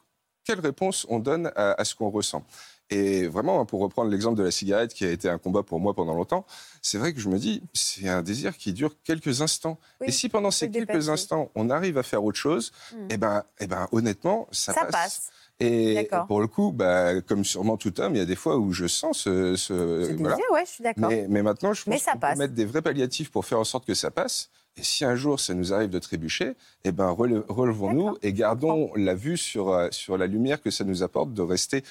[0.47, 2.45] quelle réponse on donne à ce qu'on ressent.
[2.89, 5.93] Et vraiment, pour reprendre l'exemple de la cigarette qui a été un combat pour moi
[5.93, 6.47] pendant longtemps,
[6.83, 9.79] c'est vrai que je me dis, c'est un désir qui dure quelques instants.
[10.05, 13.09] et si pendant ces quelques instants, on arrive à faire autre chose, hmm.
[13.11, 15.31] eh, ben, eh ben, honnêtement, ça, ça passe.
[15.59, 18.73] Et pour le coup, bah, comme sûrement tout homme, il y a des fois où
[18.73, 19.57] je sens ce.
[19.57, 21.09] ce, désir, ouais, je suis d'accord.
[21.09, 23.87] Mais, mais, maintenant, je pense qu'on peut mettre des vrais palliatifs pour faire en sorte
[23.87, 24.51] que ça passe.
[24.79, 26.53] Et si un jour ça nous arrive de trébucher,
[26.85, 31.03] eh ben relevons-nous et gardons la vue sur, euh, sur la lumière que ça nous
[31.03, 31.83] apporte de rester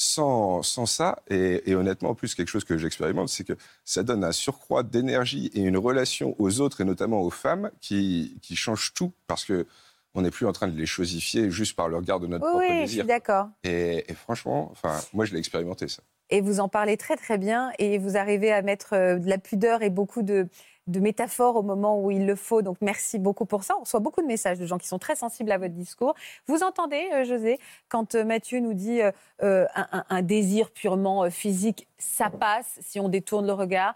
[0.00, 3.54] sans, sans ça, et, honnêtement, en plus, quelque chose que j'expérimente, c'est que
[3.84, 8.38] ça donne un surcroît d'énergie et une relation aux autres, et notamment aux femmes, qui,
[8.40, 9.66] qui change tout, parce que
[10.14, 12.60] on n'est plus en train de les chosifier juste par le regard de notre propre
[12.60, 12.76] désir.
[12.76, 13.48] Oui, je suis d'accord.
[13.64, 16.02] Et, franchement, enfin, moi, je l'ai expérimenté, ça.
[16.30, 19.38] Et vous en parlez très, très bien, et vous arrivez à mettre euh, de la
[19.38, 20.48] pudeur et beaucoup de
[20.88, 22.62] de métaphores au moment où il le faut.
[22.62, 23.74] Donc merci beaucoup pour ça.
[23.76, 26.14] On reçoit beaucoup de messages de gens qui sont très sensibles à votre discours.
[26.46, 29.00] Vous entendez, euh, José, quand euh, Mathieu nous dit
[29.42, 33.94] euh, un, désir purement physique, ça passe si on détourne le regard,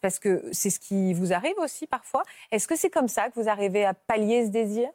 [0.00, 2.22] parce que c'est ce qui vous arrive aussi parfois.
[2.50, 4.88] Est-ce que c'est comme ça que vous arrivez à pallier ce désir?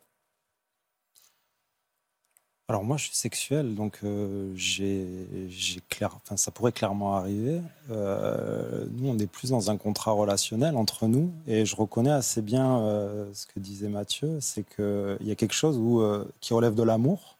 [2.67, 5.07] Alors moi, je suis sexuel, donc euh, j'ai,
[5.87, 7.61] clair, enfin, ça pourrait clairement arriver.
[7.91, 12.41] Euh, nous, on est plus dans un contrat relationnel entre nous, et je reconnais assez
[12.41, 16.03] bien euh, ce que disait Mathieu, c'est qu'il y a quelque chose où,
[16.39, 17.37] qui relève de l'amour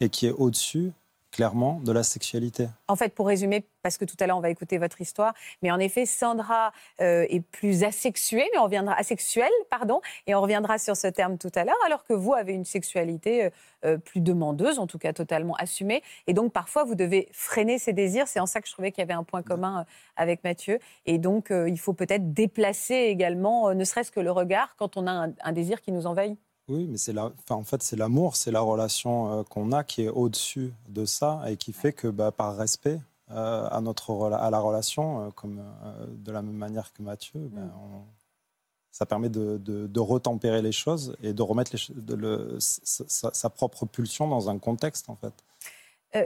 [0.00, 0.92] et qui est au-dessus
[1.36, 2.66] clairement de la sexualité.
[2.88, 5.70] En fait, pour résumer, parce que tout à l'heure on va écouter votre histoire, mais
[5.70, 6.72] en effet, Sandra
[7.02, 11.36] euh, est plus asexuée, mais on reviendra asexuelle, pardon, et on reviendra sur ce terme
[11.36, 13.50] tout à l'heure, alors que vous avez une sexualité euh,
[13.84, 17.92] euh, plus demandeuse, en tout cas totalement assumée, et donc parfois vous devez freiner ses
[17.92, 18.28] désirs.
[18.28, 19.84] C'est en ça que je trouvais qu'il y avait un point commun
[20.16, 24.96] avec Mathieu, et donc il faut peut-être déplacer également, ne serait-ce que le regard, quand
[24.96, 26.38] on a un désir qui nous envahit.
[26.68, 29.84] Oui, mais c'est la, enfin, en fait, c'est l'amour, c'est la relation euh, qu'on a
[29.84, 33.00] qui est au-dessus de ça et qui fait que, bah, par respect
[33.30, 35.62] euh, à, notre, à la relation, euh, comme
[36.08, 38.04] de la même manière que Mathieu, ben, mm.
[38.90, 44.26] ça permet de, de, retempérer les choses et de remettre les, le, sa, propre pulsion
[44.26, 45.34] dans un contexte, en fait.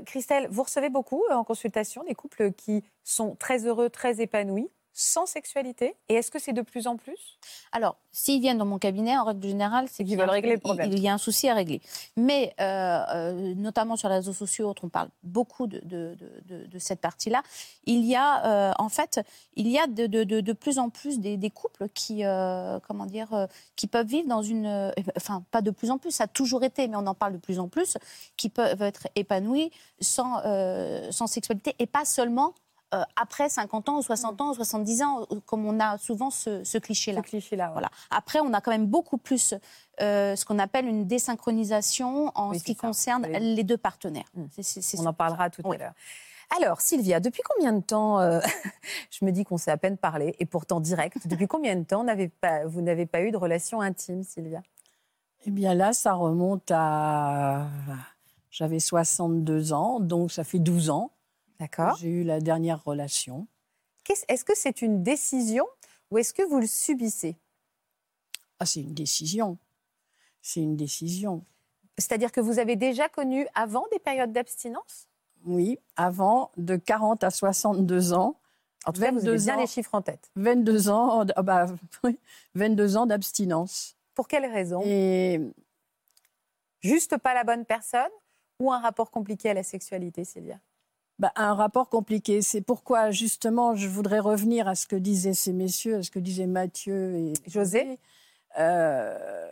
[0.07, 4.71] Christelle, vous recevez beaucoup en consultation des couples qui sont très heureux, très épanouis,
[5.01, 7.39] sans sexualité Et est-ce que c'est de plus en plus?
[7.73, 10.93] Alors, s'ils viennent dans mon cabinet, en règle générale, c'est qu'ils veulent régler le problème.
[10.93, 11.81] Il y a un souci à régler.
[12.17, 17.01] Mais euh, euh, notamment sur les réseaux sociaux, on parle beaucoup de, de, de, cette
[17.01, 17.43] partie-là.
[17.87, 19.21] Il y a, euh, en fait,
[19.55, 22.23] il y a de, plus en plus des, couples qui,
[22.87, 26.29] comment dire, qui peuvent vivre dans une, enfin, pas de plus en plus, ça a
[26.29, 27.97] toujours été, mais on en parle de plus en plus,
[28.37, 30.43] qui peuvent être épanouis sans,
[31.11, 32.55] sans sexualité et pas seulement
[32.93, 36.31] euh, après 50 ans ou 60 ans ou 70 ans, euh, comme on a souvent
[36.31, 37.23] ce, cliché-là.
[37.23, 37.89] cliché-là voilà.
[38.11, 39.55] Après, on a quand même beaucoup plus
[40.01, 44.29] euh, ce qu'on appelle une désynchronisation en ce qui concerne les deux partenaires.
[44.35, 44.47] Mmh.
[44.99, 45.93] on en parlera tout à l'heure.
[46.59, 48.19] Alors, Sylvia, depuis combien de temps,
[49.11, 52.05] je me dis qu'on s'est à peine parlé, et pourtant direct, depuis combien de temps
[52.41, 54.63] pas, vous n'avez pas eu de relation intime, Sylvia?
[55.47, 57.69] Eh bien là, ça remonte à...
[58.51, 61.13] J'avais 62 ans, donc ça fait 12 ans.
[61.61, 61.97] D'accord.
[61.97, 63.47] J'ai eu la dernière relation.
[64.29, 65.67] Est-ce que c'est une décision
[66.11, 67.37] ou est-ce que vous le subissez?
[68.59, 69.59] Ah, c'est une décision.
[70.43, 71.45] C'est une décision.
[71.99, 75.07] C'est-à-dire que vous avez déjà connu avant des périodes d'abstinence?
[75.45, 78.37] Oui, avant de 40 à 62 ans.
[78.87, 80.31] En tout cas, vous avez bien les chiffres en tête.
[80.37, 81.67] 22 ans, ah bah,
[82.55, 83.97] 22 ans d'abstinence.
[84.15, 84.81] Pour quelle raison?
[84.85, 85.41] Et...
[86.81, 88.11] Juste pas la bonne personne
[88.59, 90.59] ou un rapport compliqué à la sexualité, Sylvia
[91.21, 92.41] bah, un rapport compliqué.
[92.41, 96.19] C'est pourquoi, justement, je voudrais revenir à ce que disaient ces messieurs, à ce que
[96.19, 97.99] disaient Mathieu et José.
[98.59, 99.49] Euh,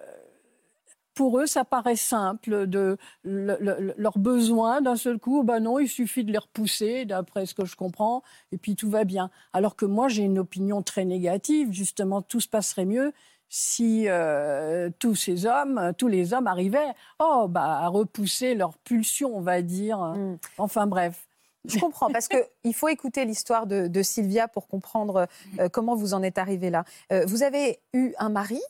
[1.13, 5.43] pour eux, ça paraît simple, de leurs besoins d'un seul coup.
[5.43, 8.89] Ben non, il suffit de les repousser, d'après ce que je comprends, et puis tout
[8.89, 9.31] va bien.
[9.53, 11.71] Alors que moi, j'ai une opinion très négative.
[11.71, 13.13] Justement, tout se passerait mieux
[13.51, 19.37] si euh, tous ces hommes, tous les hommes arrivaient, oh, bah, à repousser leur pulsion,
[19.37, 19.99] on va dire.
[19.99, 20.39] Mm.
[20.57, 21.28] Enfin bref.
[21.65, 25.27] Je comprends, parce qu'il faut écouter l'histoire de, Sylvia pour comprendre
[25.59, 26.85] euh, comment vous en êtes arrivé là.
[27.13, 28.61] Euh, vous avez eu un mari?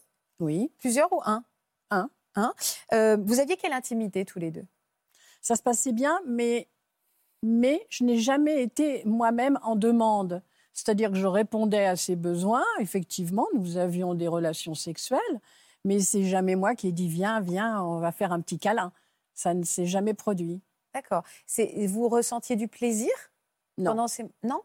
[0.41, 0.73] Oui.
[0.79, 1.45] Plusieurs ou un?
[1.91, 2.11] Un.
[2.35, 2.55] un.
[2.93, 4.65] Euh, vous aviez quelle intimité tous les deux?
[5.43, 6.69] Ça se passait bien, mais,
[7.43, 10.43] mais je n'ai jamais été moi-même en demande.
[10.73, 12.65] C'est-à-dire que je répondais à ses besoins.
[12.81, 15.21] Effectivement, nous avions des relations sexuelles,
[15.85, 18.93] mais c'est jamais moi qui ai dit viens, viens, on va faire un petit câlin.
[19.35, 20.61] Ça ne s'est jamais produit.
[20.95, 21.23] D'accord.
[21.87, 23.11] Vous ressentiez du plaisir
[23.77, 23.93] Non.
[23.93, 24.07] Pendant
[24.43, 24.63] Non?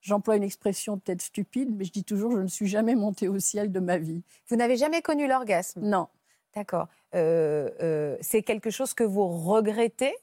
[0.00, 3.38] J'emploie une expression peut-être stupide, mais je dis toujours je ne suis jamais montée au
[3.38, 4.22] ciel de ma vie.
[4.48, 5.80] Vous n'avez jamais connu l'orgasme?
[5.80, 6.08] Non.
[6.54, 6.88] D'accord.
[7.14, 10.14] Euh, euh, c'est quelque chose que vous regrettez?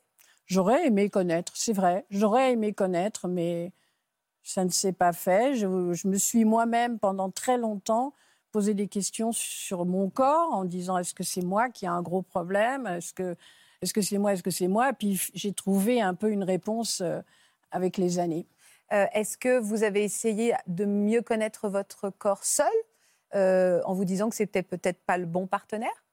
[0.46, 2.06] J'aurais aimé connaître, c'est vrai.
[2.10, 3.72] J'aurais aimé connaître, mais
[4.44, 5.56] ça ne s'est pas fait.
[5.56, 8.14] Je, je me suis moi-même, pendant très longtemps,
[8.52, 12.02] posé des questions sur mon corps en disant est-ce que c'est moi qui ai un
[12.02, 12.86] gros problème?
[12.86, 13.36] Est-ce que
[13.82, 14.94] est-ce que c'est moi Est-ce que c'est moi?
[14.94, 17.20] Puis j'ai trouvé un peu une réponse euh,
[17.72, 18.48] avec les années.
[18.94, 22.68] Euh, est-ce que vous avez essayé de mieux connaître votre corps seul
[23.34, 26.06] euh, en vous disant que c'était peut-être pas le bon partenaire?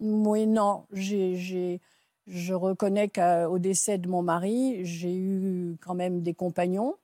[0.00, 0.84] Oui, non.
[0.92, 6.96] Je reconnais qu'au décès de mon mari, j'ai eu quand même des compagnons.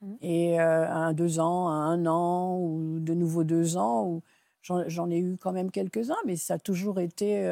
[0.00, 0.14] Mmh.
[0.22, 4.22] Et un deux ans, un an, ou de nouveau deux ans,
[4.62, 7.44] j'en, ai eu quand même quelques-uns, mais ça a toujours été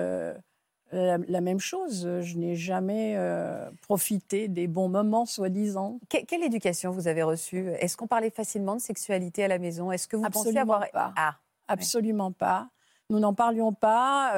[0.93, 2.09] la, même chose.
[2.23, 5.99] Je n'ai jamais euh, profité des bons moments, soi-disant.
[6.09, 7.69] quelle éducation vous avez reçue?
[7.81, 9.93] Est-ce qu'on parlait facilement de sexualité à la maison?
[9.93, 11.13] Est-ce que vous Absolument pensez avoir pas.
[11.17, 11.37] Ah.
[11.69, 12.69] absolument pas.
[13.11, 14.33] Nous n'en parlions pas.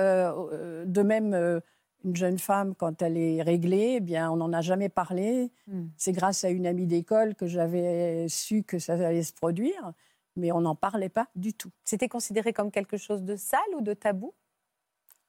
[0.85, 1.61] de même,
[2.05, 5.51] une jeune femme, quand elle est réglée, eh bien, on n'en a jamais parlé.
[5.67, 5.87] Hmm.
[5.97, 9.93] C'est grâce à une amie d'école que j'avais su que ça allait se produire,
[10.37, 11.71] mais on n'en parlait pas du tout.
[11.85, 14.35] C'était considéré comme quelque chose de sale ou de tabou?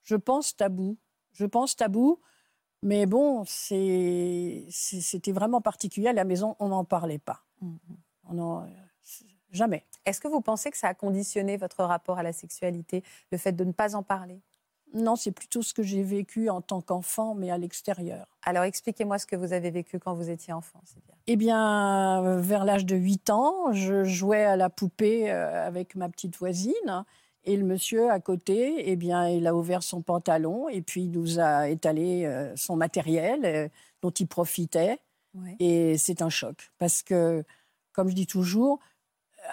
[0.03, 0.97] Je pense tabou.
[1.39, 2.19] Je pense tabou.
[2.81, 6.07] Mais bon, c'était vraiment particulier.
[6.07, 7.43] À la maison, on n'en parlait pas.
[7.61, 7.75] Hmm.
[8.29, 8.65] On
[9.51, 9.85] jamais.
[10.05, 13.51] Est-ce que vous pensez que ça a conditionné votre rapport à la sexualité, le fait
[13.51, 14.41] de ne pas en parler?
[14.93, 18.27] Non, c'est plutôt ce que j'ai vécu en tant qu'enfant, mais à l'extérieur.
[18.43, 20.81] Alors expliquez-moi ce que vous avez vécu quand vous étiez enfant.
[21.27, 26.09] Eh bien, vers l'âge de 8 ans, je jouais à la poupée euh, avec ma
[26.09, 27.05] petite voisine.
[27.45, 31.11] Et le monsieur à côté, eh bien, il a ouvert son pantalon et puis il
[31.11, 33.71] nous a étalé euh, son matériel
[34.01, 34.99] dont il profitait.
[35.59, 37.43] Et c'est un choc parce que,
[37.93, 38.79] comme je dis toujours,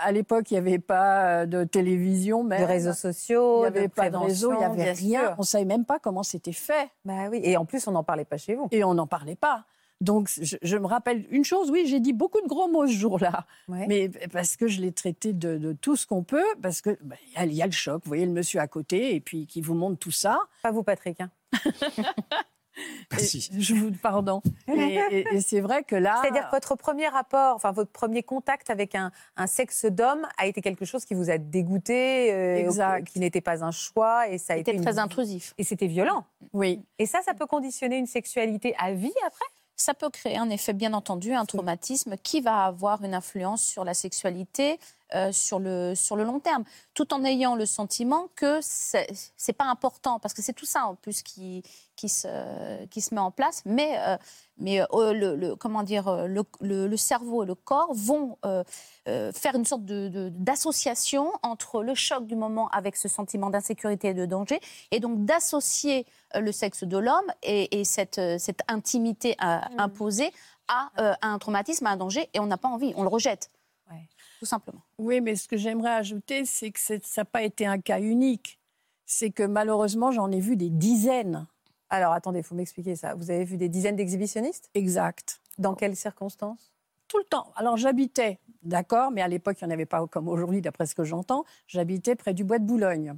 [0.00, 2.60] à l'époque, il n'y avait pas euh, de télévision, même.
[2.60, 5.34] De réseaux sociaux, il n'y avait pas de réseau, il n'y avait rien.
[5.38, 6.90] On ne savait même pas comment c'était fait.
[7.04, 7.40] Bah oui.
[7.42, 8.68] Et en plus, on n'en parlait pas chez vous.
[8.70, 9.64] Et on n'en parlait pas.
[10.00, 13.46] Donc, je, me rappelle une chose, oui, j'ai dit beaucoup de gros mots ce jour-là,
[13.68, 17.54] mais parce que je l'ai traité de, tout ce qu'on peut, parce que bah, il
[17.54, 18.02] y, a le choc.
[18.04, 20.38] Vous voyez le monsieur à côté, et puis qui vous montre tout ça.
[20.62, 21.20] Pas vous, Patrick.
[21.20, 21.30] Hein.
[23.18, 24.42] je vous pardon.
[24.68, 26.20] Et, c'est vrai que là.
[26.22, 29.10] C'est-à-dire que votre premier rapport, enfin votre premier contact avec un,
[29.46, 33.70] sexe d'homme a été quelque chose qui vous a dégoûté, euh, qui n'était pas un
[33.70, 35.54] choix, et ça a été très intrusif.
[35.58, 36.24] Et c'était violent.
[36.52, 36.82] Oui.
[36.98, 39.46] Et ça, ça peut conditionner une sexualité à vie après?
[39.76, 43.84] Ça peut créer en effet, bien entendu, un traumatisme qui va avoir une influence sur
[43.84, 44.78] la sexualité
[45.14, 49.66] euh, sur, le, sur le long terme, tout en ayant le sentiment que c'est pas
[49.66, 51.62] important, parce que c'est tout ça en plus qui,
[51.94, 54.16] qui se, qui se met en place, mais, euh,
[54.58, 58.36] mais euh, le, comment dire, le, le, cerveau et le corps vont
[59.04, 64.14] faire une sorte d'association de, entre le choc du moment avec ce sentiment d'insécurité et
[64.14, 64.58] de danger,
[64.90, 69.78] et donc d'associer le sexe de l'homme et, et, cette, cette intimité mmh.
[69.78, 70.32] imposée
[70.68, 70.90] à,
[71.22, 73.50] un traumatisme, à un danger, et on n'a pas envie, on le rejette.
[74.38, 74.82] Tout simplement.
[74.98, 78.58] Oui, mais ce que j'aimerais ajouter, c'est que ça n'a pas été un cas unique.
[79.06, 81.46] C'est que malheureusement, j'en ai vu des dizaines
[81.88, 83.14] alors attendez, il faut m'expliquer ça.
[83.14, 84.70] Vous avez vu des dizaines d'exhibitionnistes?
[84.74, 85.40] Exact.
[85.58, 86.72] Dans quelles circonstances?
[87.08, 87.52] Tout le temps.
[87.56, 90.94] Alors j'habitais, d'accord, mais à l'époque, il n'y en avait pas comme aujourd'hui, d'après ce
[90.94, 91.44] que j'entends.
[91.68, 93.14] J'habitais près du bois de Boulogne,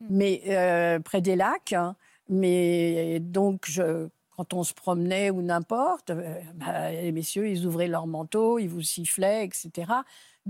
[0.00, 0.06] hmm.
[0.10, 1.72] mais euh, près des lacs.
[1.72, 1.94] Hein.
[2.28, 7.88] mais donc, je, quand on se promenait ou n'importe, euh, bah, les messieurs, ils ouvraient
[7.88, 9.92] leur manteau, ils vous sifflaient, etc.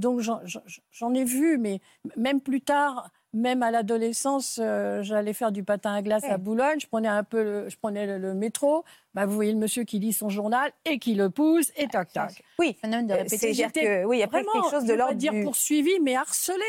[0.01, 1.81] Donc j'en ai vu, mais
[2.17, 6.81] même plus tard, même à l'adolescence, euh, j'allais faire du patin à glace à Boulogne.
[6.81, 8.85] Je prenais un peu, le, je prenais le, métro.
[9.15, 12.09] Bah, vous voyez le monsieur qui lit son journal et qui le pousse et toc
[12.13, 12.43] toc.
[12.59, 16.17] Oui, euh, c'est-à-dire que oui, il y a quelque chose de l'ordre dire poursuivi, mais
[16.17, 16.65] harcelé.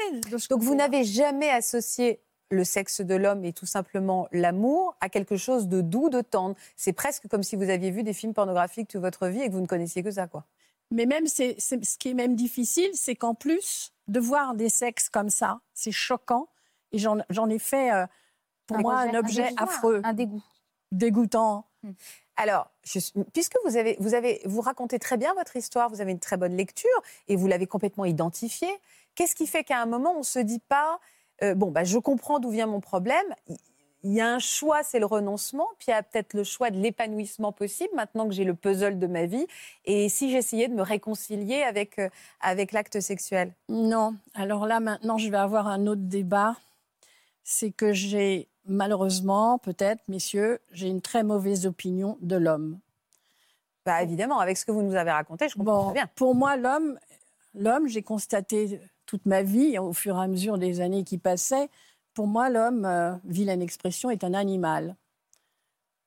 [0.50, 5.38] Donc vous n'avez jamais associé le sexe de l'homme et tout simplement l'amour à quelque
[5.38, 6.56] chose de doux, de tendre.
[6.76, 9.54] C'est presque comme si vous aviez vu des films pornographiques toute votre vie et que
[9.54, 10.44] vous ne connaissiez que ça, quoi.
[10.92, 15.10] Mais même, c'est, ce qui est même difficile, c'est qu'en plus de voir des sexes
[15.10, 16.48] comme ça, c'est choquant.
[16.92, 18.06] Et j'en, ai fait, euh,
[18.68, 20.02] pour moi, un objet affreux.
[20.04, 20.44] Un dégoût.
[20.92, 21.66] Dégoûtant.
[21.84, 21.94] Hmm.
[22.36, 22.70] Alors,
[23.34, 26.38] puisque vous avez, vous avez, vous racontez très bien votre histoire, vous avez une très
[26.38, 26.90] bonne lecture
[27.28, 28.72] et vous l'avez complètement identifiée.
[29.16, 31.00] Qu'est-ce qui fait qu'à un moment, on ne se dit pas,
[31.44, 33.26] euh, bon, bah, je comprends d'où vient mon problème,
[34.04, 36.72] il y a un choix, c'est le renoncement, puis il y a peut-être le choix
[36.72, 39.46] de l'épanouissement possible maintenant que j'ai le puzzle de ma vie.
[39.86, 42.10] Et si j'essayais de me réconcilier avec, euh,
[42.40, 43.54] avec l'acte sexuel?
[43.70, 44.16] Non.
[44.34, 46.56] Alors là, maintenant, je vais avoir un autre débat.
[47.44, 52.80] C'est que j'ai, malheureusement, peut-être, messieurs, j'ai une très mauvaise opinion de l'homme.
[53.86, 56.10] Bah, évidemment, avec ce que vous nous avez raconté, je comprends très bien.
[56.16, 57.00] Pour moi, l'homme,
[57.54, 61.70] l'homme, j'ai constaté toute ma vie, au fur et à mesure des années qui passaient,
[62.14, 64.96] pour moi, l'homme, euh, vilaine expression, est un animal.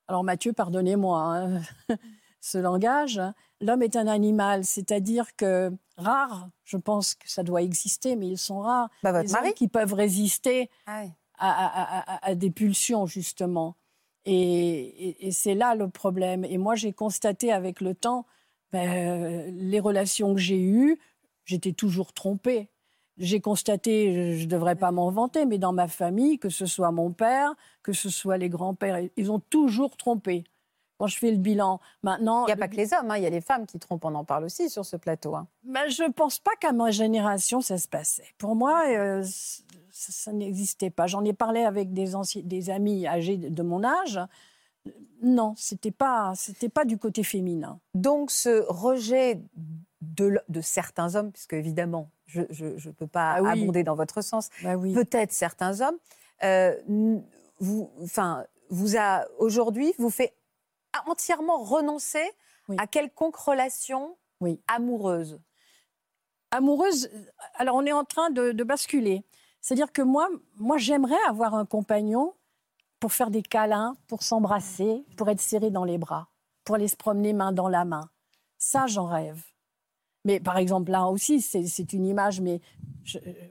[0.07, 1.61] Alors Mathieu, pardonnez-moi hein,
[2.41, 3.21] ce langage.
[3.61, 8.37] L'homme est un animal, c'est-à-dire que rare, je pense que ça doit exister, mais ils
[8.37, 8.89] sont rares.
[9.01, 11.03] Bah, votre les mari qui peuvent résister ah
[11.37, 13.75] à, des pulsions, justement.
[14.25, 16.45] Et, c'est là le problème.
[16.45, 18.25] Et moi, j'ai constaté avec le temps,
[18.71, 20.99] ben, les relations que j'ai eues,
[21.45, 22.69] j'étais toujours trompée
[23.17, 26.91] j'ai constaté, je ne devrais pas m'en vanter, mais dans ma famille, que ce soit
[26.91, 30.43] mon père, que ce soit les grands-pères, ils ont toujours trompé.
[30.97, 32.43] Quand je fais le bilan, maintenant.
[32.43, 34.05] Il n'y a pas que les hommes, hein, il y a les femmes qui trompent,
[34.05, 35.35] on en parle aussi sur ce plateau.
[35.35, 35.47] Hein.
[35.63, 38.27] Ben, je ne pense pas qu'à ma génération, ça se passait.
[38.37, 39.21] Pour moi, euh,
[39.91, 41.07] ça, n'existait pas.
[41.07, 44.21] J'en ai parlé avec des, des amis âgés de mon âge.
[45.21, 47.79] Non, c'était pas, c'était pas du côté féminin.
[47.93, 49.41] Donc ce rejet
[50.01, 52.09] de, de certains hommes, puisque évidemment,
[52.49, 55.97] je ne peux pas ah abonder dans votre sens, bah peut-être certains hommes,
[56.43, 56.75] euh,
[57.59, 60.33] vous, enfin, vous a aujourd'hui vous fait
[61.07, 62.23] entièrement renoncer
[62.77, 64.17] à quelconque relation
[64.67, 65.39] amoureuse.
[66.51, 67.09] Amoureuse,
[67.55, 69.25] alors on est en train de, basculer.
[69.61, 72.33] C'est-à-dire que moi, moi j'aimerais avoir un compagnon
[72.99, 76.29] pour faire des câlins, pour s'embrasser, pour être serré dans les bras,
[76.63, 78.09] pour aller se promener main dans la main.
[78.57, 79.43] Ça, j'en rêve.
[80.25, 82.59] Mais par exemple, là aussi, c'est une image, mais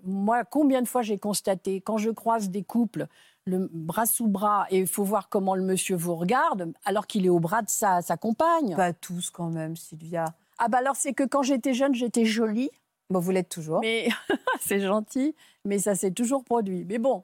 [0.03, 3.07] moi, combien de fois j'ai constaté, quand je croise des couples,
[3.47, 7.27] le bras sous bras, et il faut voir comment le monsieur vous regarde, alors qu'il
[7.27, 8.75] est au bras de sa, sa compagne.
[8.75, 10.25] Pas tous quand même, Sylvia.
[10.59, 12.71] Ah bah alors c'est que quand j'étais jeune, j'étais jolie.
[13.11, 13.81] Bon, vous l'êtes toujours.
[13.81, 14.09] Mais
[14.61, 15.35] c'est gentil,
[15.65, 16.85] mais ça s'est toujours produit.
[16.89, 17.23] Mais bon,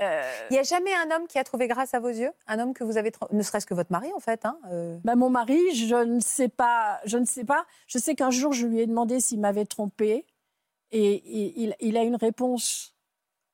[0.00, 2.32] euh, Il n'y a jamais un homme qui a trouvé grâce à vos yeux?
[2.46, 4.98] Un homme que vous avez, ne serait-ce que votre mari en fait hein, euh?
[5.04, 7.00] bah, Mon mari, je ne sais pas.
[7.04, 7.66] Je ne sais pas.
[7.86, 10.26] Je sais qu'un jour, je lui ai demandé s'il m'avait trompé.
[10.90, 12.94] Et, il, a une réponse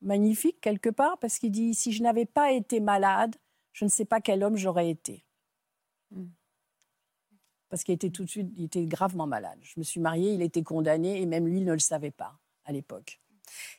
[0.03, 3.37] magnifique quelque part parce qu'il dit si je n'avais pas été malade,
[3.73, 5.25] je ne sais pas quel homme j'aurais été.
[6.11, 6.27] Hmm.
[7.71, 9.59] Parce qu'il était tout de suite, il était gravement malade.
[9.63, 12.73] Je me suis mariée, il était condamné et même lui ne le savait pas à
[12.73, 13.21] l'époque.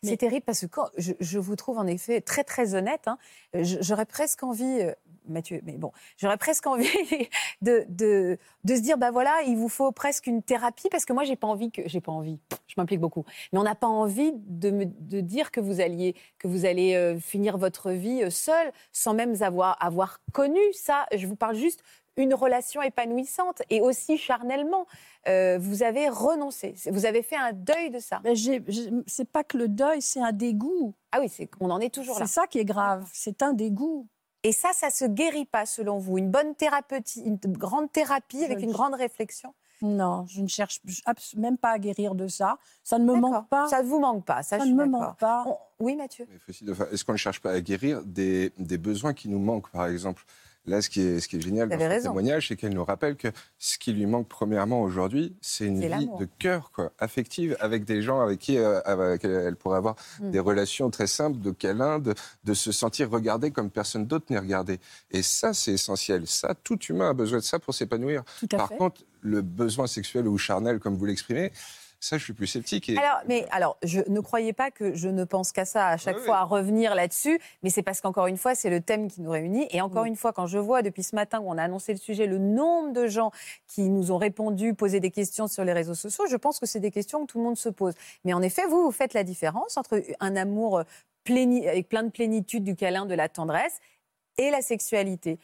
[0.03, 3.17] C'est terrible parce que quand je, vous trouve en effet très très honnête, hein,
[3.53, 4.93] j'aurais presque envie, euh,
[5.27, 6.87] Mathieu, mais bon, j'aurais presque envie
[7.61, 11.13] de, de, de, se dire, bah voilà, il vous faut presque une thérapie parce que
[11.13, 13.87] moi j'ai pas envie que, j'ai pas envie, je m'implique beaucoup, mais on n'a pas
[13.87, 18.23] envie de, me, de dire que vous alliez, que vous allez euh, finir votre vie
[18.23, 21.05] euh, seul sans même avoir, avoir connu ça.
[21.15, 21.83] Je vous parle juste
[22.17, 24.85] une relation épanouissante et aussi charnellement.
[25.27, 28.21] Euh, vous avez renoncé, vous avez fait un deuil de ça.
[28.23, 28.33] Mais
[29.07, 30.93] c'est pas que le deuil, c'est un dégoût.
[31.11, 32.25] Ah oui, on en est toujours là.
[32.25, 34.07] C'est ça qui est grave, c'est un dégoût.
[34.43, 38.61] Et ça, ça se guérit pas selon vous Une bonne thérapeutique, une grande thérapie avec
[38.61, 39.53] une grande réflexion?
[39.81, 40.81] Non, je ne cherche
[41.35, 42.57] même pas à guérir de ça.
[42.83, 43.67] Ça ne me manque pas.
[43.67, 44.43] Ça ne vous manque pas.
[44.43, 45.43] Ça, ne me manque pas.
[45.79, 46.27] Oui, Mathieu.
[46.47, 50.23] Est-ce qu'on ne cherche pas à guérir des, des, besoins qui nous manquent, par exemple?
[50.65, 53.15] Là, ce qui est, ce qui est génial dans ce témoignage, c'est qu'elle nous rappelle
[53.15, 57.83] que ce qui lui manque premièrement aujourd'hui, c'est une vie de cœur, quoi, affective, avec
[57.83, 58.79] des gens avec qui euh,
[59.23, 60.31] elle pourrait avoir mm.
[60.31, 64.39] des relations très simples, de câlins, de, de se sentir regardée comme personne d'autre n'est
[64.39, 64.79] regardée.
[65.09, 66.27] Et ça, c'est essentiel.
[66.27, 68.23] Ça, tout humain a besoin de ça pour s'épanouir.
[68.49, 71.51] Par contre, le besoin sexuel ou charnel, comme vous l'exprimez,
[72.01, 72.89] ça, je suis plus sceptique.
[72.89, 76.17] Alors, mais alors, je ne croyais pas que je ne pense qu'à ça à chaque
[76.17, 79.29] fois à revenir là-dessus, mais c'est parce qu'encore une fois, c'est le thème qui nous
[79.29, 79.67] réunit.
[79.69, 81.99] Et encore une fois, quand je vois depuis ce matin où on a annoncé le
[81.99, 83.31] sujet, le nombre de gens
[83.67, 86.79] qui nous ont répondu, posé des questions sur les réseaux sociaux, je pense que c'est
[86.79, 87.93] des questions que tout le monde se pose.
[88.25, 90.81] Mais en effet, vous, vous faites la différence entre un amour
[91.29, 93.79] avec plein de plénitude, du câlin, de la tendresse
[94.39, 95.37] et la sexualité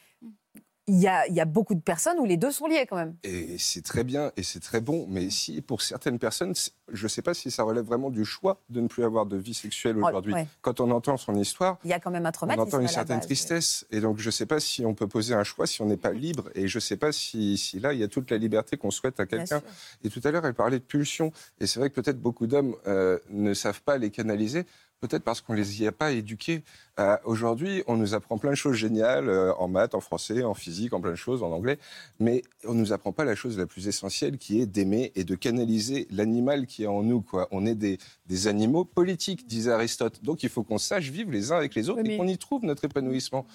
[0.90, 3.16] il y, a, beaucoup de personnes où les deux sont liés quand même.
[3.24, 6.54] Et c'est très bien et c'est très bon, mais si pour certaines personnes,
[6.92, 9.36] je ne sais pas si ça relève vraiment du choix de ne plus avoir de
[9.36, 10.34] vie sexuelle oh, aujourd'hui.
[10.62, 12.62] Quand on entend son histoire, il y a quand même un traumatisme.
[12.62, 15.34] On entend une certaine tristesse, et donc je ne sais pas si on peut poser
[15.34, 17.92] un choix si on n'est pas libre, et je ne sais pas si, si, là
[17.92, 19.62] il y a toute la liberté qu'on souhaite à quelqu'un.
[20.06, 22.76] Et tout à l'heure, elle parlait de pulsions, et c'est vrai que peut-être beaucoup d'hommes
[22.88, 24.66] euh, ne savent pas les canaliser.
[25.00, 26.64] Peut-être parce qu'on ne les y a pas éduqués.
[27.00, 30.56] Euh, aujourd'hui, on nous apprend plein de choses géniales euh, en maths, en français, en
[30.56, 31.78] physique, en plein de choses, en anglais,
[32.20, 35.24] mais on ne nous apprend pas la chose la plus essentielle qui est d'aimer et
[35.24, 37.22] de canaliser l'animal qui est en nous.
[37.22, 37.48] Quoi.
[37.52, 40.24] On est des, des animaux politiques, disait Aristote.
[40.24, 42.66] Donc il faut qu'on sache vivre les uns avec les autres et qu'on y trouve
[42.66, 43.46] notre épanouissement.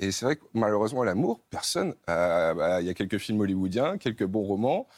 [0.00, 1.94] Et c'est vrai que malheureusement, l'amour, personne.
[2.08, 4.88] Euh, bah, il y a quelques films hollywoodiens, quelques bons romans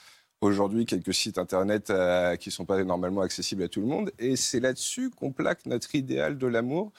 [0.40, 4.11] aujourd'hui quelques sites internet euh, qui ne sont pas normalement accessibles à tout le monde.
[4.18, 6.92] Et c'est là-dessus qu'on plaque notre idéal de l'amour.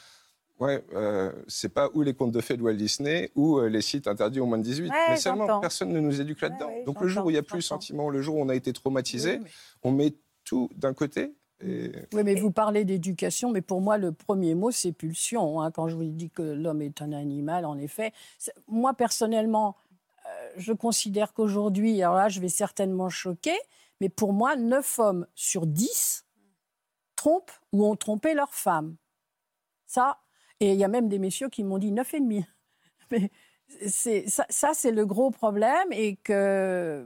[0.59, 3.81] Ouais, euh, c'est pas ou les contes de fées de Walt Disney ou euh, les
[3.81, 4.91] sites interdits au moins de 18.
[5.09, 6.69] mais seulement, personne ne nous éduque là-dedans.
[6.85, 8.55] Donc le jour où il n'y a plus le sentiment, le jour où on a
[8.55, 9.39] été traumatisé,
[9.81, 11.33] on met tout d'un côté.
[11.63, 11.91] Et...
[12.13, 15.61] Oui, mais vous parlez d'éducation, mais pour moi, le premier mot, c'est pulsion.
[15.61, 18.13] Hein, quand je vous dis que l'homme est un animal, en effet.
[18.67, 19.75] Moi, personnellement,
[20.57, 23.57] je considère qu'aujourd'hui, alors là, je vais certainement choquer,
[23.99, 26.25] mais pour moi, 9 hommes sur 10
[27.15, 28.95] trompent ou ont trompé leur femme.
[29.85, 30.19] Ça,
[30.59, 32.45] et il y a même des messieurs qui m'ont dit 9,5.
[33.11, 33.29] Mais
[33.87, 37.05] ça, ça c'est le gros problème et que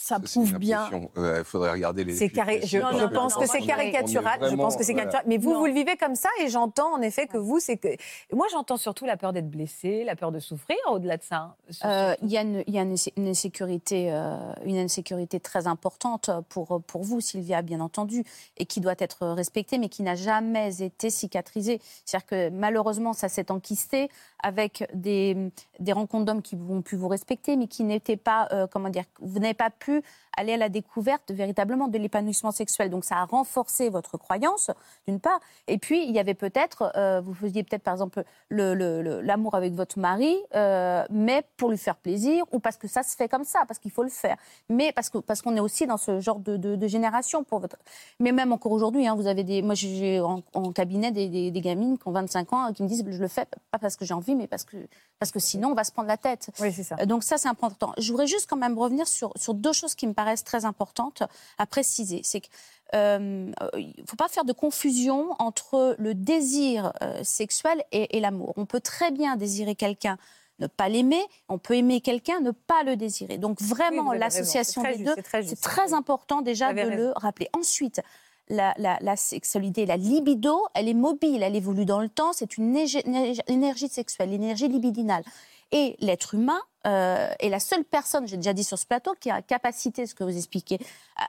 [0.00, 0.88] ça, prouve bien.
[1.16, 2.14] Il faudrait regarder les.
[2.14, 4.40] Je, je, pense que c'est caricatural.
[4.50, 5.26] Je pense que c'est caricatural.
[5.26, 7.88] Mais vous, vous le vivez comme ça, et j'entends en effet que vous, c'est que.
[8.32, 11.54] Moi, j'entends surtout la peur d'être blessé, la peur de souffrir au-delà de ça.
[11.84, 16.82] Euh, il y a, une, y a une, insécurité, euh, une insécurité très importante pour,
[16.86, 18.24] pour vous, Sylvia, bien entendu,
[18.56, 21.78] et qui doit être respectée, mais qui n'a jamais été cicatrisée.
[22.06, 24.08] C'est-à-dire que malheureusement, ça s'est enquisté
[24.42, 28.66] avec des, des rencontres d'hommes qui ont pu vous respecter, mais qui n'étaient pas, euh,
[28.66, 30.02] comment dire, vous n'avez pas pu pu
[30.36, 32.90] aller à la découverte véritablement de l'épanouissement sexuel.
[32.90, 34.70] Donc ça a renforcé votre croyance,
[35.06, 35.40] d'une part.
[35.66, 39.98] Et puis, il y avait peut-être, euh, vous faisiez peut-être par exemple l'amour avec votre
[39.98, 43.60] mari, euh, mais pour lui faire plaisir, ou parce que ça se fait comme ça,
[43.66, 44.36] parce qu'il faut le faire.
[44.68, 47.44] Mais parce qu'on parce qu'on est aussi dans ce genre de, génération.
[47.44, 47.76] Pour votre...
[48.18, 49.62] Mais même encore aujourd'hui, hein, vous avez des...
[49.62, 53.18] Moi, j'ai en, cabinet des, des, gamines qui ont 25 ans qui me disent, je
[53.18, 54.76] le fais pas parce que j'ai envie, mais parce que,
[55.18, 56.50] parce que sinon, on va se prendre la tête.
[56.60, 56.96] Oui, c'est ça.
[57.06, 57.92] Donc ça, c'est important.
[57.98, 61.22] Je voudrais juste quand même revenir sur, sur deux choses qui me paraissent très importantes
[61.56, 62.20] à préciser.
[62.24, 62.52] C'est qu'il
[62.94, 63.18] euh,
[63.48, 68.52] ne faut pas faire de confusion entre le désir euh, sexuel et, l'amour.
[68.56, 70.18] On peut très bien désirer quelqu'un
[70.58, 73.38] ne pas l'aimer, on peut aimer quelqu'un, ne pas le désirer.
[73.38, 77.48] Donc vraiment, l'association des deux, c'est très, important déjà de le rappeler.
[77.54, 78.02] Ensuite,
[78.50, 82.76] la, la, sexualité, la libido, elle est mobile, elle évolue dans le temps, c'est une
[82.76, 85.24] énergie sexuelle, l'énergie libidinale.
[85.72, 89.30] Et l'être humain euh, est la seule personne, j'ai déjà dit sur ce plateau, qui
[89.30, 90.78] a la capacité, ce que vous expliquez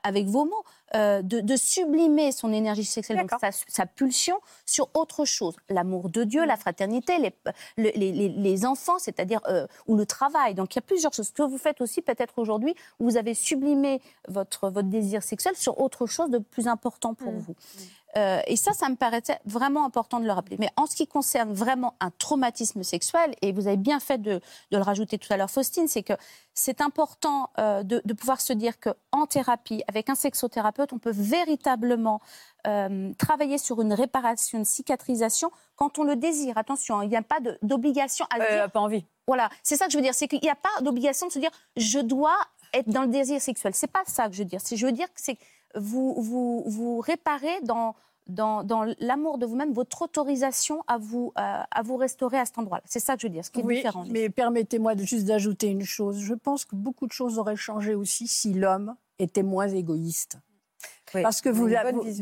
[0.04, 0.64] avec vos mots,
[0.96, 3.32] euh, de, sublimer son énergie sexuelle, donc
[3.68, 5.56] sa, pulsion, sur autre chose.
[5.70, 7.14] L'amour de Dieu, la fraternité,
[7.78, 10.54] les, les, enfants, c'est-à-dire, euh, ou le travail.
[10.54, 11.28] Donc il y a plusieurs choses.
[11.28, 15.80] Ce que vous faites aussi, peut-être aujourd'hui, vous avez sublimé votre, votre désir sexuel sur
[15.80, 17.40] autre chose de plus important pour mmh.
[17.40, 17.56] vous.
[18.18, 20.58] Euh, et ça, ça me paraissait vraiment important de le rappeler.
[20.60, 24.42] Mais en ce qui concerne vraiment un traumatisme sexuel, et vous avez bien fait de,
[24.72, 26.14] le rajouter tout à l'heure, Faustine, c'est que
[26.54, 32.22] c'est important euh, de, pouvoir se dire qu'en thérapie, avec un sexothérapeute, on peut véritablement
[32.68, 36.58] euh, travailler sur une réparation, une cicatrisation quand on le désire.
[36.58, 38.72] Attention, hein, il n'y a pas d'obligation à dire.
[38.72, 39.06] pas envie.
[39.28, 40.14] Voilà, c'est ça que je veux dire.
[40.14, 42.38] C'est qu'il n'y a pas d'obligation de se dire je dois
[42.74, 43.74] être dans le désir sexuel.
[43.74, 44.60] C'est pas ça que je veux dire.
[44.64, 45.38] Je veux dire que c'est
[45.76, 47.96] vous, vous, vous réparez dans,
[48.28, 52.58] dans, dans l'amour de vous-même, votre autorisation à vous, euh, à vous restaurer à cet
[52.58, 52.84] endroit-là.
[52.86, 54.06] C'est ça que je veux dire, ce qui est oui, différent.
[54.10, 56.20] Mais permettez-moi juste d'ajouter une chose.
[56.20, 60.38] Je pense que beaucoup de choses auraient changé aussi si l'homme était moins égoïste.
[61.14, 61.70] Parce que vous,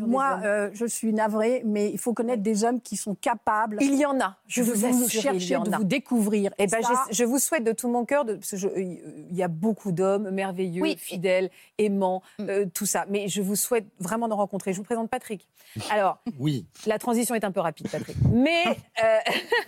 [0.08, 3.78] moi, euh, je suis navrée, mais il faut connaître des hommes qui sont capables.
[3.82, 4.38] Il y en a.
[4.48, 6.52] Je vous, assure, chercher, de vous découvrir.
[6.58, 6.80] Et, eh ben,
[7.12, 10.96] je vous souhaite de tout mon cœur, de, parce il y a beaucoup d'hommes merveilleux,
[10.98, 12.50] fidèles, aimants, mm.
[12.50, 13.06] euh, tout ça.
[13.10, 14.74] Mais je vous souhaite vraiment d'en rencontrer.
[14.74, 15.48] Je vous présente Patrick.
[15.90, 16.66] Alors, oui.
[16.86, 18.18] La transition est un peu rapide, Patrick.
[18.32, 18.64] Mais
[19.04, 19.18] euh,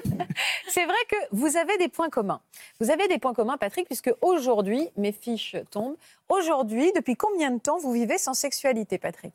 [0.68, 2.42] c'est vrai que vous avez des points communs.
[2.80, 5.96] Vous avez des points communs, Patrick, puisque aujourd'hui, mes fiches tombent.
[6.30, 9.11] Aujourd'hui, depuis combien de temps vous vivez sans sexualité, Patrick?
[9.12, 9.32] 13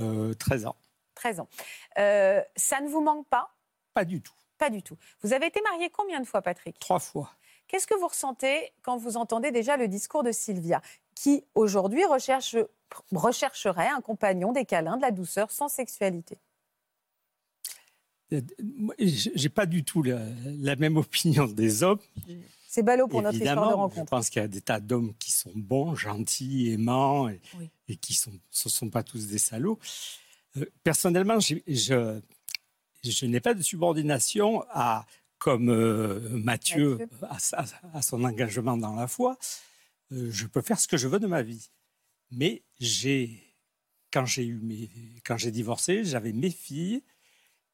[0.00, 0.76] euh, ans.
[1.14, 1.48] 13 ans.
[1.98, 3.54] Euh, ça ne vous manque pas?
[3.94, 4.34] Pas du tout.
[4.58, 4.96] Pas du tout.
[5.22, 6.78] Vous avez été marié combien de fois, Patrick?
[6.78, 7.30] Trois fois.
[7.68, 10.80] Qu'est-ce que vous ressentez quand vous entendez déjà le discours de Sylvia,
[11.14, 12.56] qui aujourd'hui recherche,
[13.12, 16.38] rechercherait un compagnon, des câlins, de la douceur, sans sexualité?
[18.98, 22.00] J'ai pas du tout la même opinion des hommes.
[22.76, 24.04] C'est ballot pour notre histoire de rencontre.
[24.04, 27.26] Je pense qu'il y a des tas d'hommes qui sont bons, gentils, aimants,
[27.88, 29.78] et, qui sont, ce ne sont pas tous des salauds.
[30.58, 35.06] Euh, personnellement, je, je, n'ai pas de subordination à,
[35.38, 36.98] comme euh, Mathieu,
[37.94, 39.38] À, son engagement dans la foi.
[40.12, 41.70] Euh, je peux faire ce que je veux de ma vie.
[42.30, 43.54] Mais j'ai,
[44.12, 44.90] quand j'ai eu mes,
[45.24, 47.02] quand j'ai divorcé, j'avais mes filles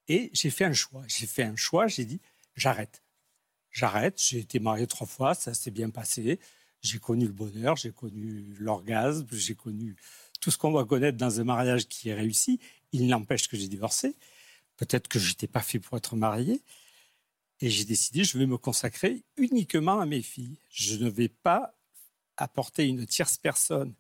[0.07, 1.03] et j'ai fait un choix.
[1.09, 1.89] J'ai fait un choix.
[1.89, 2.21] J'ai dit,
[2.55, 3.02] j'arrête
[3.73, 4.23] j'arrête.
[4.23, 6.39] J'ai été marié trois fois, ça s'est bien passé.
[6.83, 9.97] J'ai connu le bonheur, j'ai connu l'orgasme, j'ai connu
[10.41, 12.61] tout ce qu'on doit connaître dans un mariage qui est réussi.
[12.93, 14.17] Il n'empêche que j'ai divorcé.
[14.77, 16.61] Peut-être que je n'étais pas fait pour être marié.
[17.61, 20.59] Et j'ai décidé, je vais me consacrer uniquement à mes filles.
[20.71, 21.75] Je ne vais pas
[22.37, 23.95] apporter une tierce personne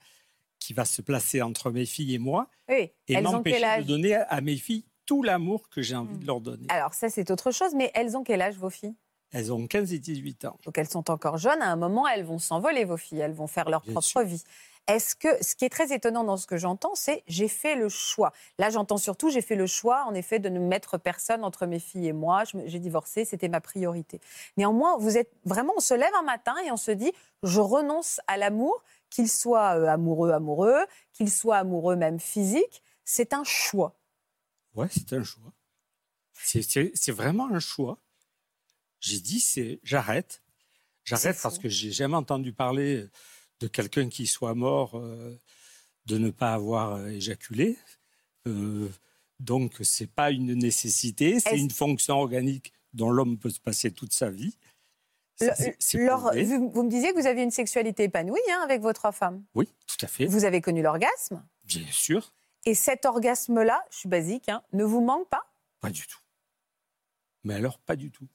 [0.58, 4.56] qui va se placer entre mes filles et moi et m'empêcher de donner à mes
[4.56, 6.66] filles tout l'amour que j'ai envie de leur donner.
[6.70, 8.94] Alors ça, c'est autre chose, mais elles ont quel âge, vos filles?
[9.32, 10.58] Elles ont 15 et 18 ans.
[10.64, 11.62] Donc elles sont encore jeunes.
[11.62, 13.20] À un moment, elles vont s'envoler, vos filles.
[13.20, 14.42] Elles vont faire leur propre vie.
[14.88, 17.88] Est-ce que ce qui est très étonnant dans ce que j'entends, c'est j'ai fait le
[17.88, 18.32] choix.
[18.58, 21.78] Là, j'entends surtout j'ai fait le choix, en effet, de ne mettre personne entre mes
[21.78, 22.42] filles et moi.
[22.66, 24.20] J'ai divorcé, c'était ma priorité.
[24.56, 27.12] Néanmoins, vous êtes vraiment, on se lève un matin et on se dit
[27.44, 32.82] je renonce à l'amour, qu'il soit euh, amoureux, amoureux, qu'il soit amoureux même physique.
[33.04, 33.94] C'est un choix.
[34.74, 35.52] Ouais, c'est un choix.
[36.34, 37.98] C'est vraiment un choix.
[39.02, 40.42] J'ai dit, c'est j'arrête.
[41.04, 43.08] J'arrête parce que j'ai jamais entendu parler
[43.60, 45.36] de quelqu'un qui soit mort euh,
[46.06, 47.76] de ne pas avoir euh, éjaculé.
[48.46, 48.88] Euh,
[49.40, 54.12] donc, c'est pas une nécessité, c'est une fonction organique dont l'homme peut se passer toute
[54.12, 54.56] sa vie.
[55.40, 59.42] vous, me disiez que vous aviez une sexualité épanouie hein, avec votre femme.
[59.56, 60.26] Oui, tout à fait.
[60.26, 62.32] Vous avez connu l'orgasme Bien sûr.
[62.66, 65.52] Et cet orgasme-là, je suis basique, hein, ne vous manque pas?
[65.80, 66.20] Pas du tout.
[67.42, 68.28] Mais alors, pas du tout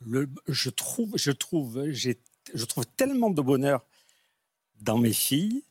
[0.00, 3.84] je trouve, je trouve, je trouve tellement de bonheur
[4.80, 5.64] dans mes filles.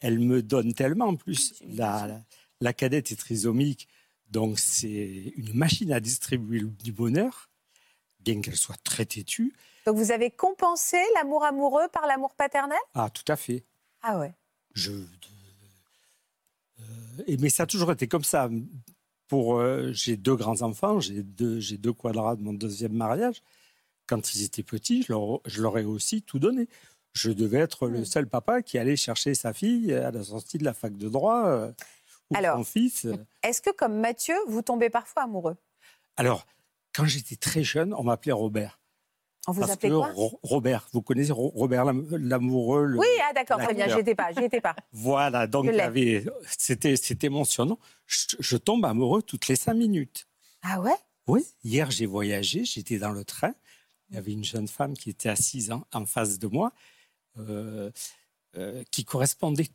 [0.00, 1.06] Elles me donnent tellement.
[1.06, 2.20] En plus, la,
[2.60, 3.88] la, cadette est trisomique,
[4.30, 7.50] donc c'est une machine à distribuer du bonheur,
[8.20, 9.54] bien qu'elle soit très têtue.
[9.86, 12.78] Donc vous avez compensé l'amour amoureux par l'amour paternel?
[12.94, 13.64] Ah, tout à fait.
[14.02, 14.32] Ah ouais.
[14.74, 14.92] Je,
[16.80, 18.48] euh, mais ça a toujours été comme ça.
[19.26, 23.42] Pour, euh, j'ai deux grands enfants, j'ai deux, j'ai deux quadrats de mon deuxième mariage.
[24.08, 26.68] Quand ils étaient petits, je leur, je leur ai aussi tout donné
[27.18, 28.04] je devais être le hmm.
[28.04, 31.46] seul papa qui allait chercher sa fille à la sortie de la fac de droit
[31.46, 31.72] euh,
[32.30, 33.06] ou son fils.
[33.42, 35.56] Est-ce que, comme Mathieu, vous tombez parfois amoureux?
[36.16, 36.46] Alors,
[36.94, 38.78] quand j'étais très jeune, on m'appelait Robert.
[39.46, 40.12] On vous appelait quoi?
[40.42, 44.60] Robert, vous connaissez Robert l'amoureux Oui, ah d'accord, très bien, j'y étais pas, j'y étais
[44.60, 44.76] pas.
[44.92, 45.70] voilà, donc
[46.44, 47.78] c'était c'était mon surnom.
[48.06, 50.26] Je, tombe amoureux toutes les cinq minutes.
[50.62, 50.96] Ah ouais?
[51.28, 53.54] Oui, hier j'ai voyagé, j'étais dans le train,
[54.08, 56.72] il y avait une jeune femme qui était assise en face de moi
[57.38, 57.90] euh,
[58.56, 59.68] euh, qui correspondait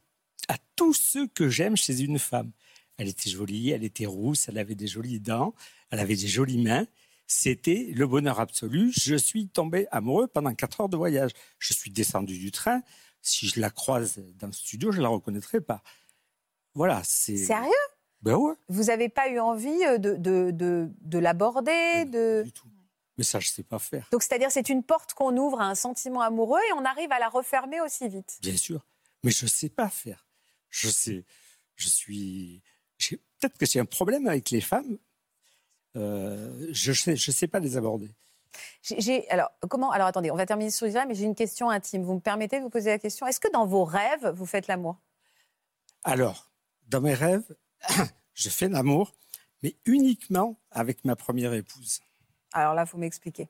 [0.47, 2.51] à tout ce que j'aime chez une femme.
[2.97, 5.53] Elle était jolie, elle était rousse, elle avait des jolies dents,
[5.89, 6.85] elle avait des jolies mains.
[7.25, 8.91] C'était le bonheur absolu.
[8.95, 11.31] Je suis tombé amoureux pendant quatre heures de voyage.
[11.57, 12.81] Je suis descendu du train.
[13.21, 15.81] Si je la croise dans le studio, je ne la reconnaîtrai pas.
[16.73, 17.37] Voilà, c'est.
[17.37, 17.71] Sérieux?
[18.21, 18.53] Ben ouais.
[18.69, 22.43] Vous n'avez pas eu envie euh, de, de, de, de l'aborder de...
[22.43, 22.67] Du tout.
[23.17, 24.07] Mais ça, je ne sais pas faire.
[24.11, 27.19] Donc, c'est-à-dire, c'est une porte qu'on ouvre à un sentiment amoureux et on arrive à
[27.19, 28.39] la refermer aussi vite.
[28.41, 28.85] Bien sûr.
[29.23, 30.27] Mais je ne sais pas faire.
[30.69, 31.23] Je sais.
[31.75, 32.61] Je suis.
[33.39, 34.97] Peut-être que j'ai un problème avec les femmes.
[35.95, 38.09] Euh, je ne sais, je sais pas les aborder.
[38.81, 42.03] J'ai, alors, comment Alors, attendez, on va terminer sur Israël, mais j'ai une question intime.
[42.03, 43.27] Vous me permettez de vous poser la question?
[43.27, 44.97] Est-ce que dans vos rêves, vous faites l'amour?
[46.03, 46.51] Alors,
[46.87, 47.55] dans mes rêves,
[48.33, 49.13] je fais l'amour,
[49.61, 52.01] mais uniquement avec ma première épouse.
[52.53, 53.49] Alors là, il faut m'expliquer.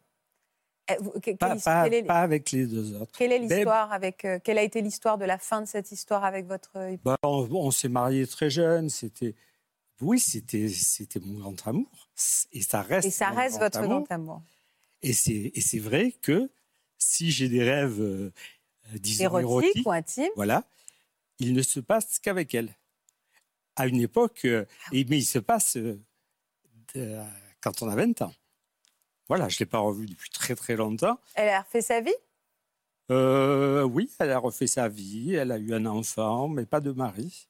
[0.90, 3.18] Eh, pas, avec les deux autres.
[3.18, 6.26] Quelle est l'histoire avec euh, Quelle a été l'histoire de la fin de cette histoire
[6.26, 7.04] avec votre épouse?
[7.06, 8.90] Bah, On, s'est mariés très jeunes.
[8.90, 9.36] C'était
[10.02, 12.10] oui, c'était c'était mon grand amour
[12.52, 13.08] et ça reste.
[13.08, 14.42] Et ça reste votre grand amour.
[15.02, 16.50] Et c'est et c'est vrai que
[16.98, 18.32] si j'ai des rêves euh,
[18.96, 20.66] disons érotiques, ou intimes, voilà,
[21.40, 22.76] il ne se passe qu'avec elle.
[23.78, 25.78] À une époque, euh, ah mais il se passe
[27.62, 28.34] quand on a 20 ans.
[29.28, 31.18] Voilà, je ne l'ai pas revue depuis très très longtemps.
[31.36, 32.14] Elle a refait sa vie?
[33.12, 35.34] Euh, Oui, elle a refait sa vie.
[35.36, 37.48] Elle a eu un enfant, mais pas de mari.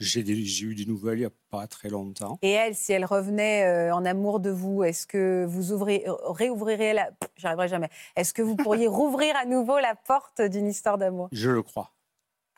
[0.00, 2.38] J'ai eu des nouvelles il n'y a pas très longtemps.
[2.42, 6.92] Et elle, si elle revenait euh, en amour de vous, est-ce que vous ouvrez, réouvrirez
[6.92, 7.10] la...
[7.36, 7.88] J'arriverai jamais.
[8.14, 11.28] Est-ce que vous pourriez rouvrir à nouveau la porte d'une histoire d'amour?
[11.32, 11.92] Je le crois.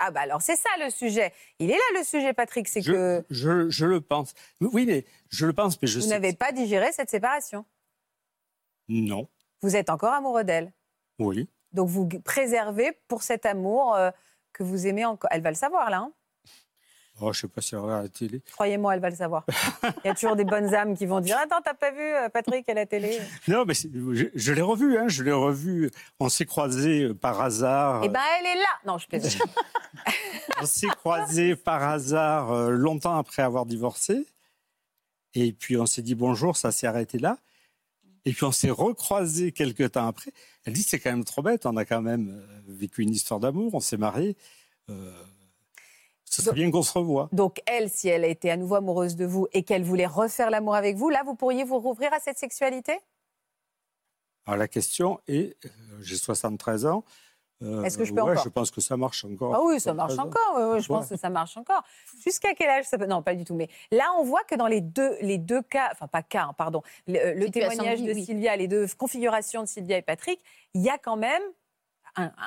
[0.03, 1.32] Ah bah alors c'est ça le sujet.
[1.59, 3.24] Il est là le sujet, Patrick, c'est que...
[3.30, 4.34] Je, je, le pense.
[4.61, 7.64] Oui, mais je le pense, mais je Vous n'avez pas digéré cette séparation
[8.91, 9.28] non.
[9.62, 10.72] Vous êtes encore amoureux d'elle
[11.18, 11.49] Oui.
[11.72, 14.11] Donc vous préservez pour cet amour euh,
[14.53, 15.30] que vous aimez encore.
[15.32, 15.99] Elle va le savoir là.
[15.99, 16.12] Hein
[17.20, 18.43] oh, je ne sais pas si elle regarde la télé.
[18.53, 19.45] Croyez-moi, elle va le savoir.
[20.05, 22.28] Il y a toujours des bonnes âmes qui vont dire Attends, t'as pas vu euh,
[22.30, 23.20] Patrick à la télé?
[23.47, 24.99] Non, mais je, l'ai revu.
[24.99, 25.91] Hein, je l'ai revu.
[26.18, 28.03] On s'est croisés euh, par hasard.
[28.03, 28.70] Eh ben, elle est là.
[28.86, 29.41] Non, je plaisante.
[30.61, 34.26] on s'est croisés par hasard longtemps après avoir divorcé.
[35.34, 37.36] Et puis on s'est dit bonjour, ça s'est arrêté là.
[38.24, 40.32] Et puis on s'est recroisés quelques temps après.
[40.64, 43.40] Elle dit c'est quand même trop bête, on a quand même euh, vécu une histoire
[43.40, 44.36] d'amour, on s'est mariés.
[44.88, 45.12] Euh,
[46.24, 47.28] ce serait bien qu'on se revoie.
[47.32, 50.74] Donc elle, si elle était à nouveau amoureuse de vous et qu'elle voulait refaire l'amour
[50.74, 52.92] avec vous, là, vous pourriez vous rouvrir à cette sexualité?
[54.46, 55.68] Alors la question est, euh,
[56.02, 57.04] j'ai 73 ans,
[57.62, 59.54] euh, Est-ce que je peux encore Je pense que ça marche encore.
[59.54, 60.80] Ah oui, ça marche encore.
[60.80, 61.82] je pense que ça marche encore.
[62.24, 63.06] Jusqu'à quel âge ça peut...
[63.06, 63.54] Non, pas du tout.
[63.54, 66.54] Mais là, on voit que dans les deux, les deux cas, enfin pas cas, hein,
[66.56, 70.40] pardon, le, témoignage de Sylvia, les deux configurations de Sylvia et Patrick,
[70.74, 71.42] il y a quand même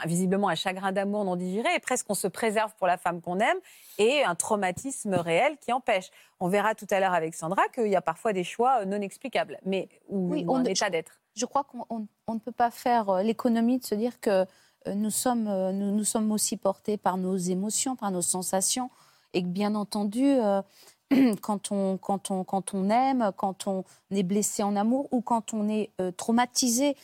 [0.06, 3.40] visiblement un chagrin d'amour non digéré, et presque on se préserve pour la femme qu'on
[3.40, 3.58] aime,
[3.98, 6.10] et un traumatisme réel qui empêche.
[6.40, 9.60] On verra tout à l'heure avec Sandra qu'il y a parfois des choix non explicables,
[9.66, 11.22] mais où oui, on, état d'être.
[11.36, 14.46] Je crois qu'on ne peut pas faire euh, l'économie de se dire que euh,
[14.94, 18.90] nous sommes, euh, nous, sommes aussi portés par nos émotions, par nos sensations,
[19.34, 20.62] et que bien entendu, euh,
[21.42, 25.54] quand, on, quand, on, quand on aime, quand on est blessé en amour ou quand
[25.54, 26.96] on est traumatisé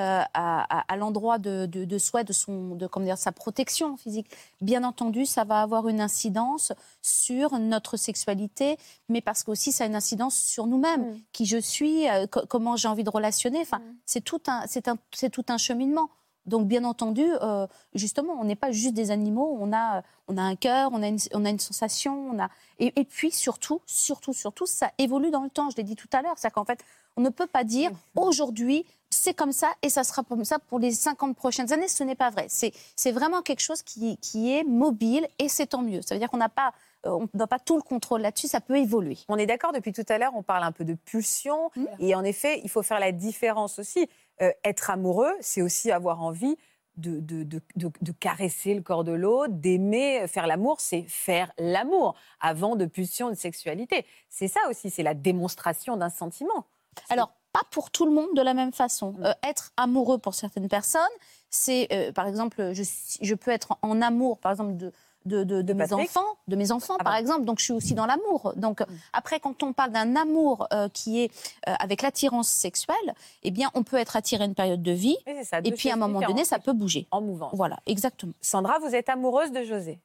[0.00, 4.30] à, l'endroit de, de, soi, de, son, de comment dire, sa protection physique.
[4.60, 6.72] Bien entendu, ça va avoir une incidence
[7.02, 8.76] sur notre sexualité,
[9.08, 11.20] mais parce qu'aussi ça a une incidence sur nous-mêmes, mm.
[11.32, 12.06] qui je suis,
[12.48, 13.58] comment j'ai envie de relationner.
[13.62, 13.96] Enfin, mm.
[14.06, 16.10] c'est tout un, un, tout un cheminement.
[16.48, 20.42] Donc, bien entendu, euh, justement, on n'est pas juste des animaux, on a, on a
[20.42, 22.48] un cœur, on a une, on a une sensation, on a...
[22.78, 26.22] Et, puis, surtout, surtout, surtout, ça évolue dans le temps, je l'ai dit tout à
[26.22, 26.80] l'heure, c'est qu'en fait,
[27.16, 30.78] on ne peut pas dire, aujourd'hui, c'est comme ça et ça sera comme ça pour
[30.78, 31.88] les 50 prochaines années.
[31.88, 32.46] Ce n'est pas vrai.
[32.48, 36.02] C'est vraiment quelque chose qui, qui est mobile et c'est tant mieux.
[36.02, 36.72] Ça veut dire qu'on n'a pas
[37.06, 39.18] euh, on pas tout le contrôle là-dessus, ça peut évoluer.
[39.28, 41.70] On est d'accord, depuis tout à l'heure, on parle un peu de pulsion.
[41.76, 41.84] Mm.
[42.00, 44.08] Et en effet, il faut faire la différence aussi.
[44.42, 46.56] Euh, être amoureux, c'est aussi avoir envie
[46.96, 52.86] de, de, caresser le corps de l'autre, d'aimer, faire l'amour, c'est faire l'amour avant de
[52.86, 54.04] pulsion, de sexualité.
[54.28, 56.66] C'est ça aussi, c'est la démonstration d'un sentiment.
[57.08, 59.12] Alors, pas pour tout le monde de la même façon.
[59.12, 59.24] Mm.
[59.26, 61.02] Euh, être amoureux pour certaines personnes,
[61.50, 62.82] c'est, par exemple, je,
[63.22, 64.92] je, peux être en amour, par exemple, de,
[65.28, 67.44] de, mes enfants, de mes enfants ah par exemple.
[67.44, 68.52] Donc je suis aussi dans l'amour.
[68.56, 68.86] Donc mm.
[69.12, 71.30] après, quand on parle d'un amour euh, qui est
[71.68, 72.96] euh, avec l'attirance sexuelle,
[73.42, 75.16] eh bien on peut être attiré une période de vie,
[75.64, 77.06] et puis à un moment donné, ça peut bouger.
[77.10, 77.50] En mouvant.
[77.52, 78.32] Voilà, exactement.
[78.40, 80.00] Sandra, vous êtes amoureuse de José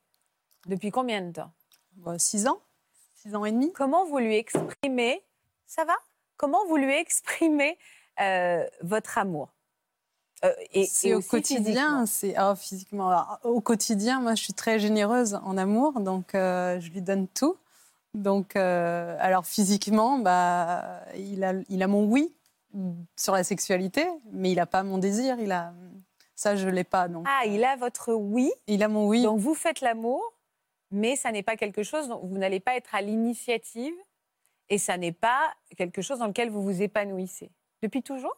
[0.67, 1.51] depuis combien de temps?
[1.97, 2.59] Bah, Six ans,
[3.15, 3.71] six ans et demi.
[3.73, 5.23] Comment vous lui exprimez
[5.65, 5.95] Ça va?
[6.37, 7.77] Comment vous lui exprimez
[8.19, 9.52] euh, votre amour?
[10.43, 13.25] Euh, et, c'est au quotidien, c'est oh, physiquement.
[13.43, 17.55] au quotidien, moi, je suis très généreuse en amour, donc euh, je lui donne tout.
[18.13, 22.33] Donc, euh, alors physiquement, bah, il a, il a mon oui
[23.15, 25.37] sur la sexualité, mais il n'a pas mon désir.
[25.39, 25.73] Il a
[26.35, 27.07] ça, je l'ai pas.
[27.07, 27.25] Donc.
[27.29, 28.51] Ah, il a votre oui.
[28.67, 29.23] Il a mon oui.
[29.23, 30.21] Donc vous faites l'amour,
[30.91, 33.93] mais ça n'est pas quelque chose dont vous n'allez pas être à l'initiative,
[34.69, 37.49] et ça n'est pas quelque chose dans lequel vous vous épanouissez.
[37.81, 38.35] Depuis toujours?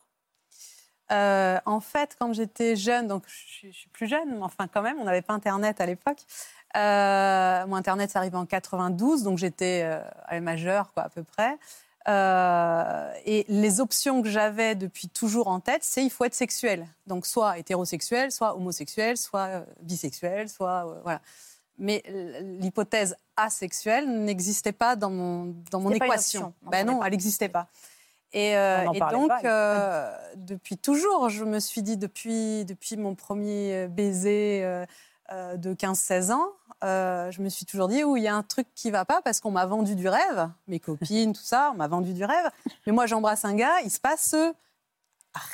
[1.12, 4.98] Euh, en fait, quand j'étais jeune, donc je, suis plus jeune, mais enfin quand même,
[5.00, 6.20] on n'avait pas Internet à l'époque.
[6.76, 11.58] Euh, mon Internet, ça arrivé en 92, donc j'étais euh, majeure, quoi, à peu près.
[12.08, 16.88] Euh, et les options que j'avais depuis toujours en tête, c'est il faut être sexuel.
[17.08, 21.22] Donc soit hétérosexuel, soit homosexuel, soit bisexuel, soit voilà.
[21.78, 22.04] Mais
[22.60, 26.54] l'hypothèse asexuelle n'existait pas dans mon dans mon équation.
[26.64, 27.68] Ben non, elle n'existait pas.
[28.36, 34.60] Et, euh, donc, euh, depuis toujours, je me suis dit, depuis, depuis mon premier baiser
[35.32, 36.50] euh, de 15-16 ans,
[36.84, 39.40] je me suis toujours dit, où il y a un truc qui va pas parce
[39.40, 42.52] qu'on m'a vendu du rêve, mes copines, tout ça, on m'a vendu du rêve.
[42.86, 44.36] Mais moi, j'embrasse un gars, il se passe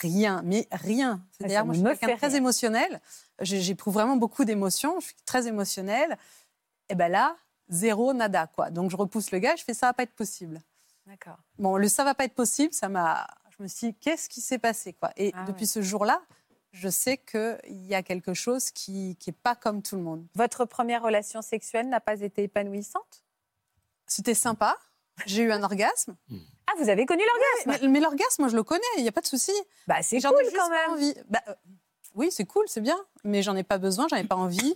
[0.02, 1.22] rien, mais rien.
[1.38, 3.00] C'est-à-dire, moi, je suis quelqu'un très émotionnel.
[3.42, 5.00] J'éprouve vraiment beaucoup d'émotions.
[5.00, 6.18] Je suis très émotionnelle.
[6.90, 7.36] Et ben là,
[7.70, 8.72] zéro, nada, quoi.
[8.72, 10.62] Donc, je repousse le gars, je fais ça va pas être possible.
[11.06, 11.38] D'accord.
[11.58, 13.28] Bon, le ça va pas être possible, ça m'a.
[13.58, 15.12] Je me suis dit, qu'est-ce qui s'est passé quoi?
[15.18, 16.22] Et ah depuis ce jour-là,
[16.72, 20.26] je sais qu'il y a quelque chose qui n'est pas comme tout le monde.
[20.36, 23.24] Votre première relation sexuelle n'a pas été épanouissante?
[24.08, 24.78] C'était sympa.
[25.26, 26.16] J'ai eu un orgasme.
[26.30, 26.40] Hmm.
[26.68, 27.22] Ah, vous avez connu
[27.66, 27.88] l'orgasme?
[27.90, 29.52] Mais, l'orgasme, moi, je le connais, il n'y a pas de souci.
[29.88, 30.92] Bah, c'est cool quand même.
[30.92, 31.14] Envie.
[31.30, 31.54] Bah, euh,
[32.16, 32.98] oui, c'est cool, c'est bien.
[33.24, 34.76] Mais j'en ai pas besoin, j'en ai pas envie.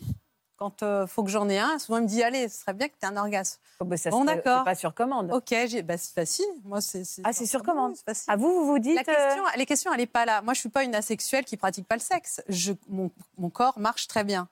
[0.57, 2.73] Quand il euh, faut que j'en ai un, souvent il me dit Allez, ce serait
[2.73, 3.59] bien que tu aies un orgasme.
[3.79, 4.63] Oh, bah, bon, d'accord.
[4.63, 5.31] pas sur commande.
[5.33, 5.53] Ok,
[5.83, 6.45] bah, c'est facile.
[6.63, 7.95] Moi, c'est, ah, c'est sur commande.
[8.07, 8.95] À ah, vous, vous vous dites.
[8.95, 10.41] La question, euh, Les questions, elle n'est pas là.
[10.41, 12.41] Moi, je ne suis pas une asexuelle qui pratique pas le sexe.
[12.47, 14.47] Je, mon, mon corps marche très bien.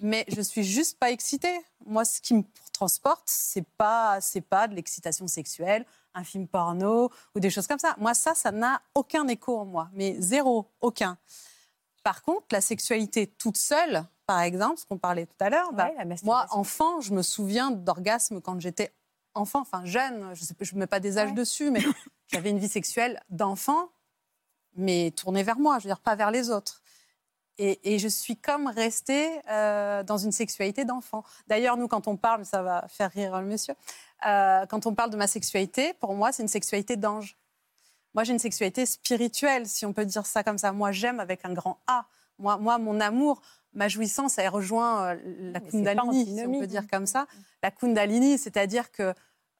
[0.00, 1.60] Mais je suis juste pas excitée.
[1.86, 5.84] Moi, ce qui me transporte, c'est pas, c'est pas de l'excitation sexuelle,
[6.14, 7.96] un film porno ou des choses comme ça.
[7.98, 9.88] Moi, ça, ça n'a aucun écho en moi.
[9.92, 11.18] Mais zéro, aucun.
[12.02, 15.90] Par contre, la sexualité toute seule, par exemple, ce qu'on parlait tout à l'heure, bah,
[16.22, 18.92] moi, enfant, je me souviens d'orgasme quand j'étais
[19.34, 21.80] enfant, enfin jeune, je ne mets pas des âges dessus, mais
[22.28, 23.88] j'avais une vie sexuelle d'enfant,
[24.74, 26.82] mais tournée vers moi, je veux dire, pas vers les autres.
[27.58, 31.22] Et, je suis comme restée euh, dans une sexualité d'enfant.
[31.46, 33.74] D'ailleurs, nous, quand on parle, ça va faire rire le monsieur,
[34.26, 37.36] euh, quand on parle de ma sexualité, pour moi, c'est une sexualité d'ange.
[38.14, 40.72] Moi, j'ai une sexualité spirituelle, si on peut dire ça comme ça.
[40.72, 42.06] Moi, j'aime avec un grand A.
[42.38, 43.40] Moi, moi mon amour,
[43.74, 47.26] ma jouissance, elle rejoint euh, la Kundalini, si on peut dire comme ça.
[47.62, 49.14] La Kundalini, c'est-à-dire que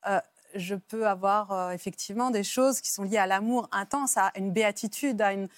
[0.07, 0.21] euh,
[0.55, 4.53] je peux avoir euh, effectivement des choses qui sont liées à l'amour intense, à une
[4.53, 5.49] béatitude, à une.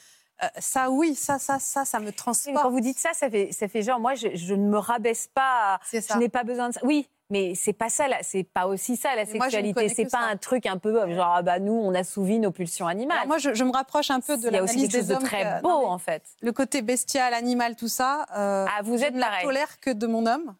[0.58, 2.62] Ça, oui, ça, ça, ça, ça me transporte.
[2.62, 5.28] Quand vous dites ça, ça fait, ça fait genre, moi, je, je ne me rabaisse
[5.32, 5.80] pas.
[5.92, 6.80] Je n'ai pas besoin de ça.
[6.84, 9.88] Oui, mais c'est pas ça, c'est pas aussi ça la sexualité.
[9.88, 13.26] C'est pas un truc un peu genre ah bah nous on assouvit nos pulsions animales.
[13.26, 15.98] moi je, me rapproche un peu de la aussi quelque chose de très beau en
[15.98, 16.22] fait.
[16.42, 18.26] Le côté bestial, animal, tout ça.
[18.36, 20.54] Euh, ah vous êtes je ne tolère que de mon homme.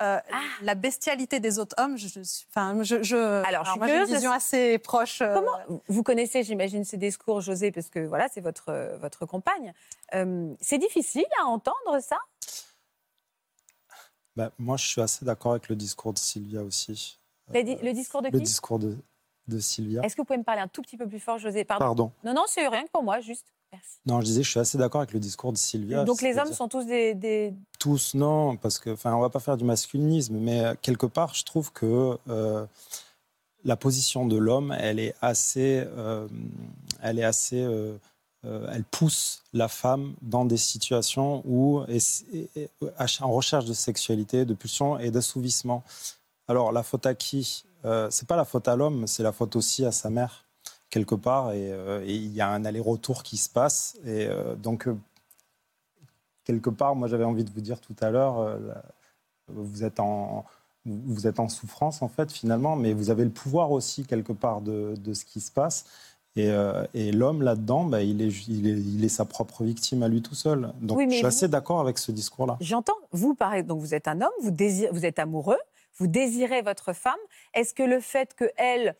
[0.00, 0.40] Euh, ah.
[0.62, 2.06] La bestialité des autres hommes, je,
[2.50, 5.22] enfin, je, je, alors, je moi, j'ai une vision assez proche.
[5.22, 9.72] Euh, Comment vous connaissez, j'imagine, ces discours, José, parce que voilà, c'est votre votre compagne.
[10.60, 12.18] c'est difficile à entendre ça?
[14.36, 17.18] Bah, moi, je suis assez d'accord avec le discours de Sylvia aussi.
[17.52, 18.34] Le, discours de qui?
[18.34, 18.96] Le discours de,
[19.48, 20.02] de Sylvia.
[20.04, 21.64] Est-ce que vous pouvez me parler un tout petit peu plus fort, José?
[21.64, 21.84] Pardon.
[21.84, 22.12] Pardon.
[22.22, 23.46] Non, non, c'est rien que pour moi, juste.
[23.72, 23.98] Merci.
[24.06, 26.04] Non, je disais, je suis assez d'accord avec le discours de Sylvia.
[26.04, 29.56] Donc les hommes sont tous des, Tous, non, parce que, enfin, on va pas faire
[29.56, 32.64] du masculinisme, mais euh, quelque part, je trouve que euh,
[33.64, 36.26] la position de l'homme, elle est assez, euh,
[37.02, 37.66] elle est assez
[38.44, 45.10] elle pousse la femme dans des situations où, en recherche de sexualité, de pulsion et
[45.10, 45.82] d'assouvissement.
[46.46, 47.64] Alors, la faute à qui?
[48.10, 50.47] C'est pas la faute à l'homme, c'est la faute aussi à sa mère
[50.90, 51.70] quelque part et
[52.06, 54.88] il y a un aller-retour qui se passe et donc
[56.44, 58.58] quelque part moi j'avais envie de vous dire tout à l'heure
[59.48, 60.46] vous êtes en
[60.88, 64.60] vous êtes en souffrance en fait finalement, mais vous avez le pouvoir aussi quelque part
[64.60, 65.84] de, ce qui se passe.
[66.36, 70.36] Et, euh, l'homme là-dedans, bah, il, est, il, est, sa propre victime à lui tout
[70.36, 70.72] seul.
[70.80, 72.56] Donc je suis assez d'accord avec ce discours-là.
[72.60, 75.58] J'entends, vous pareil, donc vous êtes un homme, vous, désirez, vous êtes amoureux,
[75.96, 77.18] vous désirez votre femme.
[77.54, 78.94] Est-ce que le fait que elle,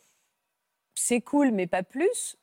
[0.99, 2.36] c'est cool mais pas plus,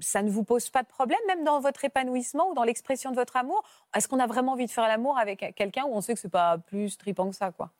[0.00, 3.16] ça ne vous pose pas de problème, même dans votre épanouissement ou dans l'expression de
[3.16, 3.62] votre amour?
[3.94, 6.28] Est-ce qu'on a vraiment envie de faire l'amour avec quelqu'un où on sait que c'est
[6.28, 7.70] pas plus tripant que ça, quoi?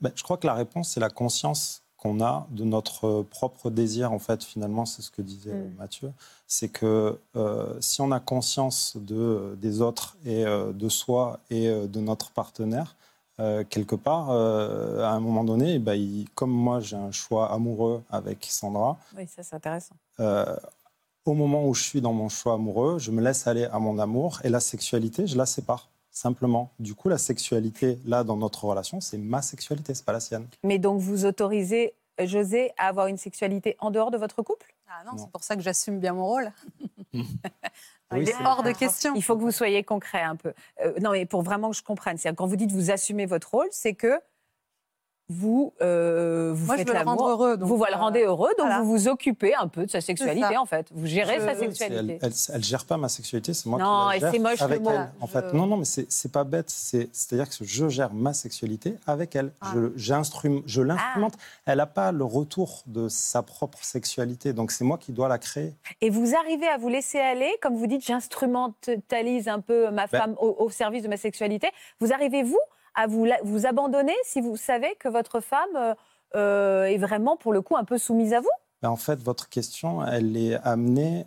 [0.00, 4.12] Ben, Je crois que la réponse, c'est la conscience qu'on a de notre propre désir,
[4.12, 5.74] en fait, finalement, c'est ce que disait mm.
[5.78, 6.12] Mathieu.
[6.46, 11.68] C'est que euh, si on a conscience de, des autres et euh, de soi et
[11.68, 12.96] euh, de notre partenaire,
[13.38, 18.98] quelque part, à un moment donné, ben, comme moi, j'ai un choix amoureux avec Sandra.
[19.16, 19.94] Oui, ça, c'est intéressant
[21.24, 23.98] au moment où je suis dans mon choix amoureux, je me laisse aller à mon
[23.98, 25.88] amour et la sexualité, je la sépare.
[26.10, 26.70] Simplement.
[26.78, 30.46] Du coup, la sexualité, là, dans notre relation, c'est ma sexualité, c'est pas la sienne.
[30.62, 34.73] Mais donc, vous autorisez euh, José à avoir une sexualité en dehors de votre couple?
[34.88, 36.52] Ah non, c'est pour ça que j'assume bien mon rôle.
[38.16, 39.14] Il est hors de question.
[39.14, 40.52] Il faut que vous soyez concret un peu.
[40.82, 43.68] Euh, non, mais pour vraiment que je comprenne, quand vous dites vous assumez votre rôle,
[43.70, 44.20] c'est que
[45.30, 47.56] vous, euh, vous Moi, faites je veux le rendre heureux.
[47.58, 50.86] vous le rendez heureux, donc vous vous occupez un peu de sa sexualité, en fait.
[50.92, 52.18] Vous gérez sa sexualité.
[52.20, 55.12] Elle, elle, gère pas ma sexualité, c'est moi non, qui la gère moche avec elle.
[55.20, 56.68] En fait, non, non, mais c'est pas bête.
[56.68, 59.50] C'est-à-dire que je gère ma sexualité avec elle.
[59.62, 59.72] Ah.
[59.74, 61.34] Je, je l'instrumente.
[61.38, 61.62] Ah.
[61.66, 65.38] Elle n'a pas le retour de sa propre sexualité, donc c'est moi qui dois la
[65.38, 65.72] créer.
[66.02, 70.18] Et vous arrivez à vous laisser aller, comme vous dites, j'instrumentalise un peu ma ben
[70.18, 71.68] femme au, au service de ma sexualité.
[72.00, 72.60] Vous arrivez vous
[72.94, 75.94] à vous, vous abandonner si vous savez que votre femme euh,
[76.36, 78.50] euh, est vraiment, pour le coup, un peu soumise à vous?
[78.82, 81.26] Ben, En fait, votre question, elle est amenée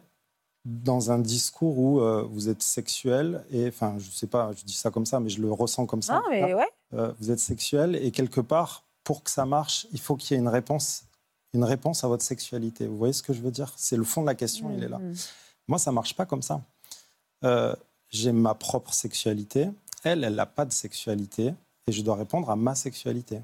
[0.66, 4.74] dans un discours où euh, vous êtes sexuel et enfin je sais pas je dis
[4.74, 6.68] ça comme ça mais je le ressens comme ça ah, mais ouais.
[7.20, 10.42] vous êtes sexuel et quelque part pour que ça marche il faut qu'il y ait
[10.42, 11.06] une réponse
[11.54, 12.86] une réponse à votre sexualité.
[12.86, 13.72] Vous voyez ce que je veux dire?
[13.78, 14.98] C'est le fond de la question il est là.
[14.98, 15.30] Mm-hmm.
[15.70, 16.60] moi ça marche pas comme ça.
[18.10, 19.70] J'ai ma propre sexualité
[20.04, 21.54] elle, elle n'a pas de sexualité
[21.88, 23.42] et je dois répondre à ma sexualité.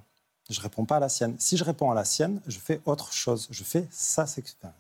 [0.49, 1.36] Je ne réponds pas à la sienne.
[1.39, 3.47] Si je réponds à la sienne, je fais autre chose.
[3.49, 4.26] Je fais sa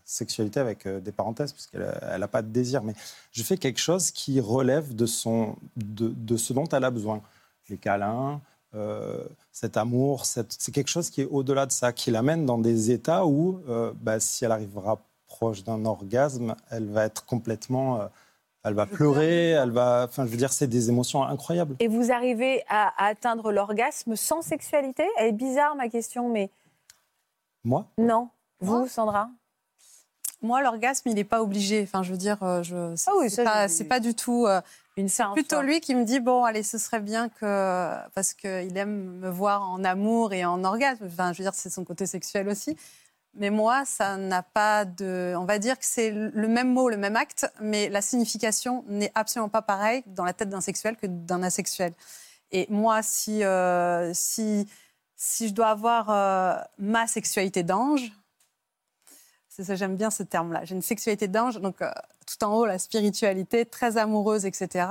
[0.03, 2.93] sexualité avec euh, des parenthèses, parce qu'elle n'a pas de désir, mais
[3.31, 7.21] je fais quelque chose qui relève de, son, de, ce dont elle a besoin.
[7.69, 8.41] Les câlins,
[8.75, 12.91] euh, cet amour, c'est quelque chose qui est au-delà de ça, qui l'amène dans des
[12.91, 18.09] états où, euh, bah, si elle arrivera proche d'un orgasme, elle va être complètement
[18.63, 20.05] elle va pleurer, elle va.
[20.09, 21.75] Enfin, je veux dire, c'est des émotions incroyables.
[21.79, 25.03] Et vous arrivez à, atteindre l'orgasme sans sexualité?
[25.17, 26.49] Elle est bizarre ma question, mais.
[27.65, 27.85] Moi?
[27.97, 28.29] Non.
[28.61, 29.29] Vous, Sandra?
[30.41, 31.83] Moi, l'orgasme, il n'est pas obligé.
[31.83, 32.95] Enfin, je veux dire, euh, je.
[33.07, 34.45] Ah oui, c'est pas, pas, du tout.
[34.47, 34.61] Euh,
[34.95, 35.33] une séance.
[35.33, 39.29] Plutôt lui qui me dit bon, allez, ce serait bien que parce qu'il aime me
[39.29, 41.05] voir en amour et en orgasme.
[41.07, 42.77] Enfin, je veux dire, c'est son côté sexuel aussi.
[43.35, 45.33] Mais moi, ça n'a pas de.
[45.37, 49.11] On va dire que c'est le même mot, le même acte, mais la signification n'est
[49.15, 51.93] absolument pas pareille dans la tête d'un sexuel que d'un asexuel.
[52.51, 54.69] Et moi, si, euh, si,
[55.15, 58.11] si je dois avoir euh, ma sexualité d'ange,
[59.49, 60.63] c'est ça, j'aime bien ce terme-là.
[60.63, 61.91] J'ai une sexualité d'ange, donc euh,
[62.27, 64.87] tout en haut, la spiritualité, très amoureuse, etc.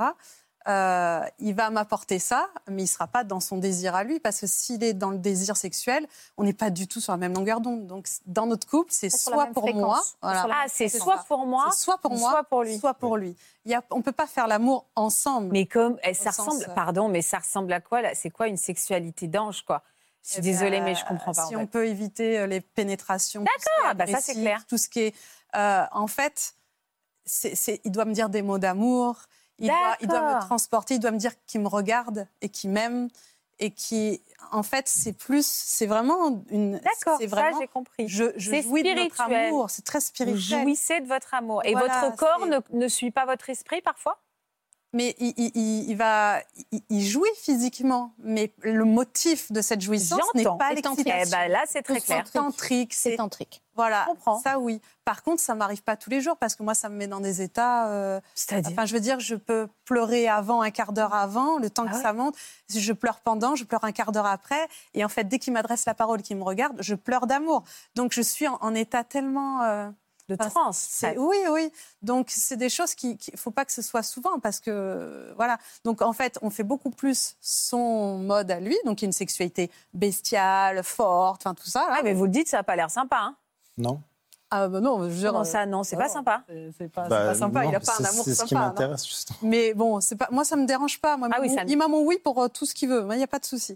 [0.67, 4.21] Euh, il va m'apporter ça, mais il ne sera pas dans son désir à lui,
[4.21, 6.07] parce que s'il est dans le désir sexuel,
[6.37, 7.85] on n'est pas du tout sur la même longueur d'onde.
[7.85, 10.01] Donc, dans notre couple, c'est soit pour moi.
[10.21, 12.79] Ah, c'est soit pour moi, soit pour moi, soit pour lui.
[12.79, 13.35] Soit pour lui.
[13.65, 15.49] Il on ne peut pas faire l'amour ensemble.
[15.51, 18.57] Mais comme eh, ça ressemble, euh, pardon, mais ça ressemble à quoi C'est quoi une
[18.57, 19.83] sexualité d'ange, quoi?
[20.23, 21.45] Je suis eh désolée, mais je comprends pas.
[21.47, 24.65] Si on peut éviter euh, les pénétrations, d'accord, bah ça c'est clair.
[24.67, 25.15] Tout ce qui est,
[25.53, 26.55] en fait,
[27.83, 29.17] il doit me dire des mots d'amour.
[29.63, 33.09] Il doit, me transporter, il doit me dire qu'il me regarde et qu'il m'aime
[33.59, 36.79] et qui, en fait, c'est plus, c'est vraiment une.
[36.79, 38.07] D'accord, ça j'ai compris.
[38.07, 40.59] Je, je jouis de votre amour, c'est très spirituel.
[40.59, 44.19] Vous jouissez de votre amour et votre corps ne, ne suit pas votre esprit parfois?
[44.93, 46.39] Mais il, va,
[46.89, 51.23] il, jouit physiquement, mais le motif de cette jouissance n'est pas l'excitation.
[51.25, 52.29] Eh ben là, c'est très clair.
[52.31, 53.63] Tantrique, c'est tantrique.
[53.75, 54.07] Voilà,
[54.43, 54.79] ça oui.
[55.03, 57.19] Par contre, ça m'arrive pas tous les jours parce que moi, ça me met dans
[57.19, 57.87] des états.
[57.87, 61.71] Euh, C'est-à-dire Enfin, je veux dire, je peux pleurer avant, un quart d'heure avant, le
[61.71, 62.35] temps ah que ça monte.
[62.67, 64.67] Si je pleure pendant, je pleure un quart d'heure après.
[64.93, 67.63] Et en fait, dès qu'il m'adresse la parole, qu'il me regarde, je pleure d'amour.
[67.95, 69.63] Donc, je suis en, état tellement.
[69.63, 69.89] Euh,
[70.29, 70.71] de trans.
[71.17, 71.71] Oui, oui.
[72.01, 75.57] Donc, c'est des choses qu'il ne faut pas que ce soit souvent parce que, voilà.
[75.83, 80.83] Donc, en fait, on fait beaucoup plus son mode à lui, donc une sexualité bestiale,
[80.83, 81.87] forte, enfin tout ça.
[81.89, 83.35] Ah, mais vous le dites, ça n'a pas l'air sympa, hein
[83.77, 84.01] Non.
[84.55, 86.43] Ah bah non, je Comment ça, non, c'est pas sympa.
[86.77, 88.23] C'est pas, bah, pas, sympa, il n'a pas un amour sympa.
[88.23, 89.39] C'est ce qui m'intéresse, justement.
[89.41, 91.17] Mais bon, pas, moi, ça ne me dérange pas.
[91.17, 91.63] Moi, ah, oui, ça...
[91.67, 93.45] Il m'a mon oui pour euh, tout ce qu'il veut, il n'y a pas de
[93.45, 93.75] souci.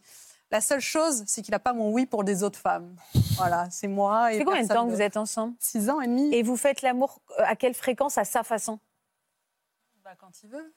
[0.49, 2.95] La seule chose, c'est qu'il n'a pas mon oui pour des autres femmes.
[3.35, 4.29] Voilà, c'est moi.
[4.31, 6.33] C'est combien de temps que vous êtes ensemble Six ans et demi.
[6.33, 8.79] Et vous faites l'amour euh, à quelle fréquence, à sa façon
[10.03, 10.73] bah, Quand il veut.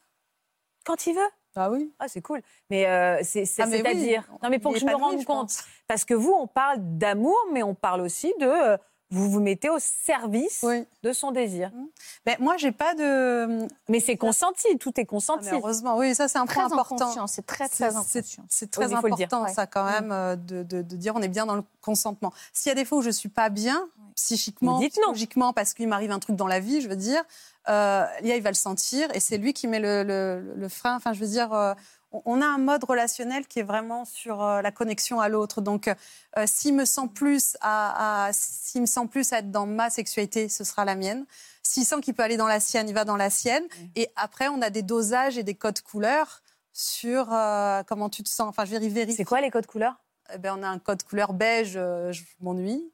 [0.84, 1.94] Quand il veut Ah oui.
[2.00, 2.42] Ah, c'est cool.
[2.68, 4.28] Mais euh, c'est ah, à dire.
[4.42, 5.62] Non, mais pour que je me rende compte.
[5.86, 8.46] Parce que vous, on parle d'amour, mais on parle aussi de.
[8.46, 8.76] Euh,
[9.10, 10.64] vous vous mettez au service
[11.02, 11.70] de son désir.
[11.70, 11.86] Mmh.
[12.26, 13.66] Mais moi, j'ai pas de.
[13.88, 15.48] Mais c'est consenti, tout est consenti.
[15.50, 17.26] Ah, heureusement, oui, ça c'est un point important.
[17.26, 18.44] C'est très très important.
[18.48, 19.90] C'est très important, ça quand mmh.
[19.90, 22.32] même, euh, de, de, dire on est bien dans le consentement.
[22.52, 26.10] S'il y a des fois où je suis pas bien psychiquement, psychologiquement, parce qu'il m'arrive
[26.10, 27.22] un truc dans la vie, je veux dire,
[27.68, 30.96] euh, Lia, il va le sentir et c'est lui qui met le, le, frein.
[30.96, 31.74] Enfin, je veux dire, euh,
[32.12, 35.60] on a un mode relationnel qui est vraiment sur euh, la connexion à l'autre.
[35.60, 38.30] Donc, euh, s'il me sent plus à,
[38.74, 41.24] me sent plus à être dans ma sexualité, ce sera la mienne.
[41.62, 43.64] S'il sent qu'il peut aller dans la sienne, il va dans la sienne.
[43.94, 46.42] Et après, on a des dosages et des codes couleurs
[46.72, 48.48] sur euh, comment tu te sens.
[48.48, 49.14] Enfin, je vérifie.
[49.14, 49.96] C'est quoi les codes couleurs?
[50.34, 52.92] Eh ben, on a un code couleur beige, je m'ennuie.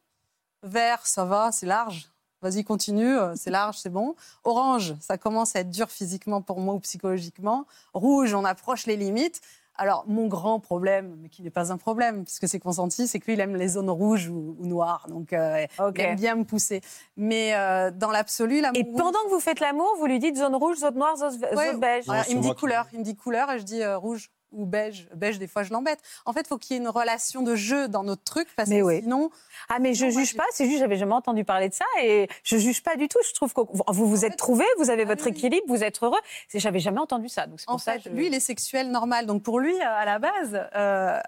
[0.62, 2.10] Vert, ça va, c'est large.
[2.46, 4.14] Vas-y, continue, euh, c'est large, c'est bon.
[4.44, 7.66] Orange, ça commence à être dur physiquement pour moi ou psychologiquement.
[7.92, 9.40] Rouge, on approche les limites.
[9.74, 13.26] Alors, mon grand problème, mais qui n'est pas un problème, puisque c'est consenti, c'est que
[13.26, 15.06] lui, il aime les zones rouges ou, noires.
[15.08, 16.82] Donc, euh, il aime bien me pousser.
[17.16, 18.78] Mais euh, dans l'absolu, l'amour.
[18.78, 21.36] Et pendant que vous faites l'amour, vous lui dites zone rouge, zone noire, zone,
[21.80, 22.86] beige Il me dit couleur.
[22.92, 25.08] Il me dit couleur et je dis rouge ou beige.
[25.14, 26.00] Beige, des fois, je l'embête.
[26.24, 28.68] En fait, il faut qu'il y ait une relation de jeu dans notre truc, parce
[28.68, 29.30] que sinon.
[29.68, 32.56] Ah, mais je juge pas, c'est juste, j'avais jamais entendu parler de ça, et je
[32.56, 33.18] juge pas du tout.
[33.26, 36.20] Je trouve que vous vous êtes trouvé, vous avez ah votre équilibre, vous êtes heureux.
[36.54, 37.46] J'avais jamais entendu ça.
[37.46, 39.26] Donc en fait, lui, il est sexuel normal.
[39.26, 41.20] Donc pour lui, à la base, euh,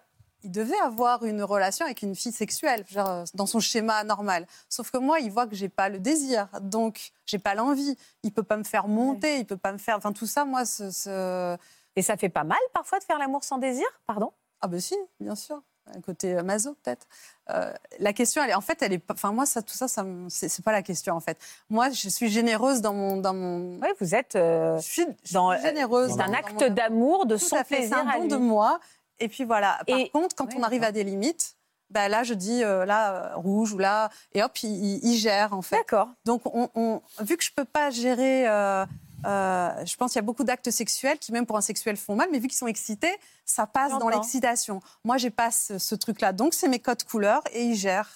[0.44, 4.46] il devait avoir une relation avec une fille sexuelle, genre, dans son schéma normal.
[4.68, 7.96] Sauf que moi, il voit que j'ai pas le désir, donc j'ai pas l'envie.
[8.22, 9.96] Il peut pas me faire monter, il peut pas me faire.
[9.96, 11.56] Enfin, tout ça, moi, ce
[11.98, 13.84] et ça fait pas mal parfois de faire l'amour sans désir?
[14.06, 14.32] Pardon?
[14.60, 15.60] Ah ben si, bien sûr.
[15.96, 17.06] Un côté euh, maso peut-être.
[17.50, 20.04] Euh, la question, elle est, en fait, elle est, enfin moi, ça, tout ça, ça
[20.28, 21.38] c'est pas la question en fait.
[21.70, 23.80] Moi, je suis généreuse dans mon, dans mon.
[23.80, 24.36] Oui, vous êtes.
[24.36, 26.12] Euh, je suis, dans, généreuse.
[26.14, 27.88] C'est un acte d'amour, de son plaisir.
[27.88, 28.78] C'est un don de moi.
[29.18, 29.80] Et puis voilà.
[29.86, 31.56] Par contre, quand on arrive à des limites,
[31.90, 35.76] ben là, je dis là rouge ou là, et hop, il, il gère en fait.
[35.76, 36.10] D'accord.
[36.24, 38.84] Donc, on, vu que je peux pas gérer euh,
[39.24, 42.28] je pense qu'il y a beaucoup d'actes sexuels qui, même pour un sexuel, font mal,
[42.30, 43.14] mais vu qu'ils sont excités,
[43.44, 44.80] ça passe dans l'excitation.
[45.04, 46.32] Moi, j'ai pas ce, truc-là.
[46.32, 48.10] Donc, c'est mes codes couleurs et ils gèrent.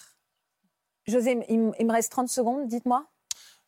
[1.07, 3.07] José, il, me reste 30 secondes, dites-moi.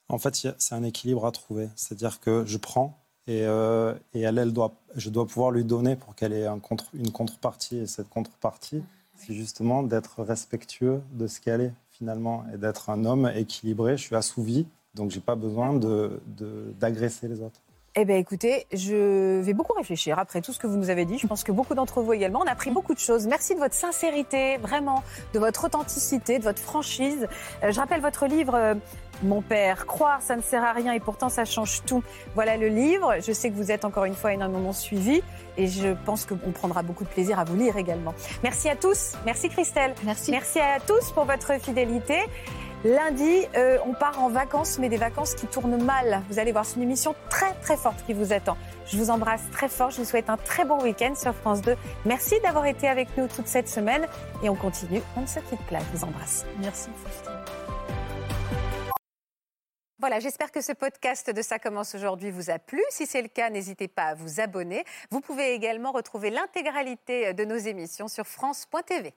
[0.08, 1.68] En fait, c'est un équilibre à trouver.
[1.74, 5.96] C'est-à-dire que je prends et, euh, et elle, elle doit, je dois pouvoir lui donner
[5.96, 7.78] pour qu'elle ait un contre, une contrepartie.
[7.78, 8.82] Et cette contrepartie,
[9.16, 13.96] c'est justement d'être respectueux de ce qu'elle est finalement et d'être un homme équilibré.
[13.96, 17.60] Je suis assouvi donc, je n'ai pas besoin d'agresser de, les autres.
[17.96, 21.18] Eh bien, écoutez, je vais beaucoup réfléchir après tout ce que vous nous avez dit.
[21.18, 22.40] Je pense que beaucoup d'entre vous également.
[22.40, 23.28] On a appris beaucoup de choses.
[23.28, 27.28] Merci de votre sincérité, vraiment, de votre authenticité, de votre franchise.
[27.62, 28.74] Euh, je rappelle votre livre, euh,
[29.22, 32.02] Mon père, croire, ça ne sert à rien et pourtant ça change tout.
[32.34, 33.14] Voilà le livre.
[33.24, 35.22] Je sais que vous êtes encore une fois énormément suivi
[35.56, 38.12] et je pense qu'on prendra beaucoup de plaisir à vous lire également.
[38.42, 39.12] Merci à tous.
[39.24, 39.94] Merci Christelle.
[40.04, 40.32] Merci.
[40.32, 42.18] Merci à tous pour votre fidélité.
[42.84, 46.22] Lundi, euh, on part en vacances, mais des vacances qui tournent mal.
[46.28, 48.58] Vous allez voir, c'est une émission très très forte qui vous attend.
[48.84, 51.76] Je vous embrasse très fort, je vous souhaite un très bon week-end sur France 2.
[52.04, 54.06] Merci d'avoir été avec nous toute cette semaine
[54.42, 55.78] et on continue, on ne se quitte pas.
[55.78, 56.44] Je vous embrasse.
[56.60, 56.90] Merci.
[59.98, 62.82] Voilà, j'espère que ce podcast de Ça commence aujourd'hui vous a plu.
[62.90, 64.84] Si c'est le cas, n'hésitez pas à vous abonner.
[65.10, 69.14] Vous pouvez également retrouver l'intégralité de nos émissions sur France.tv.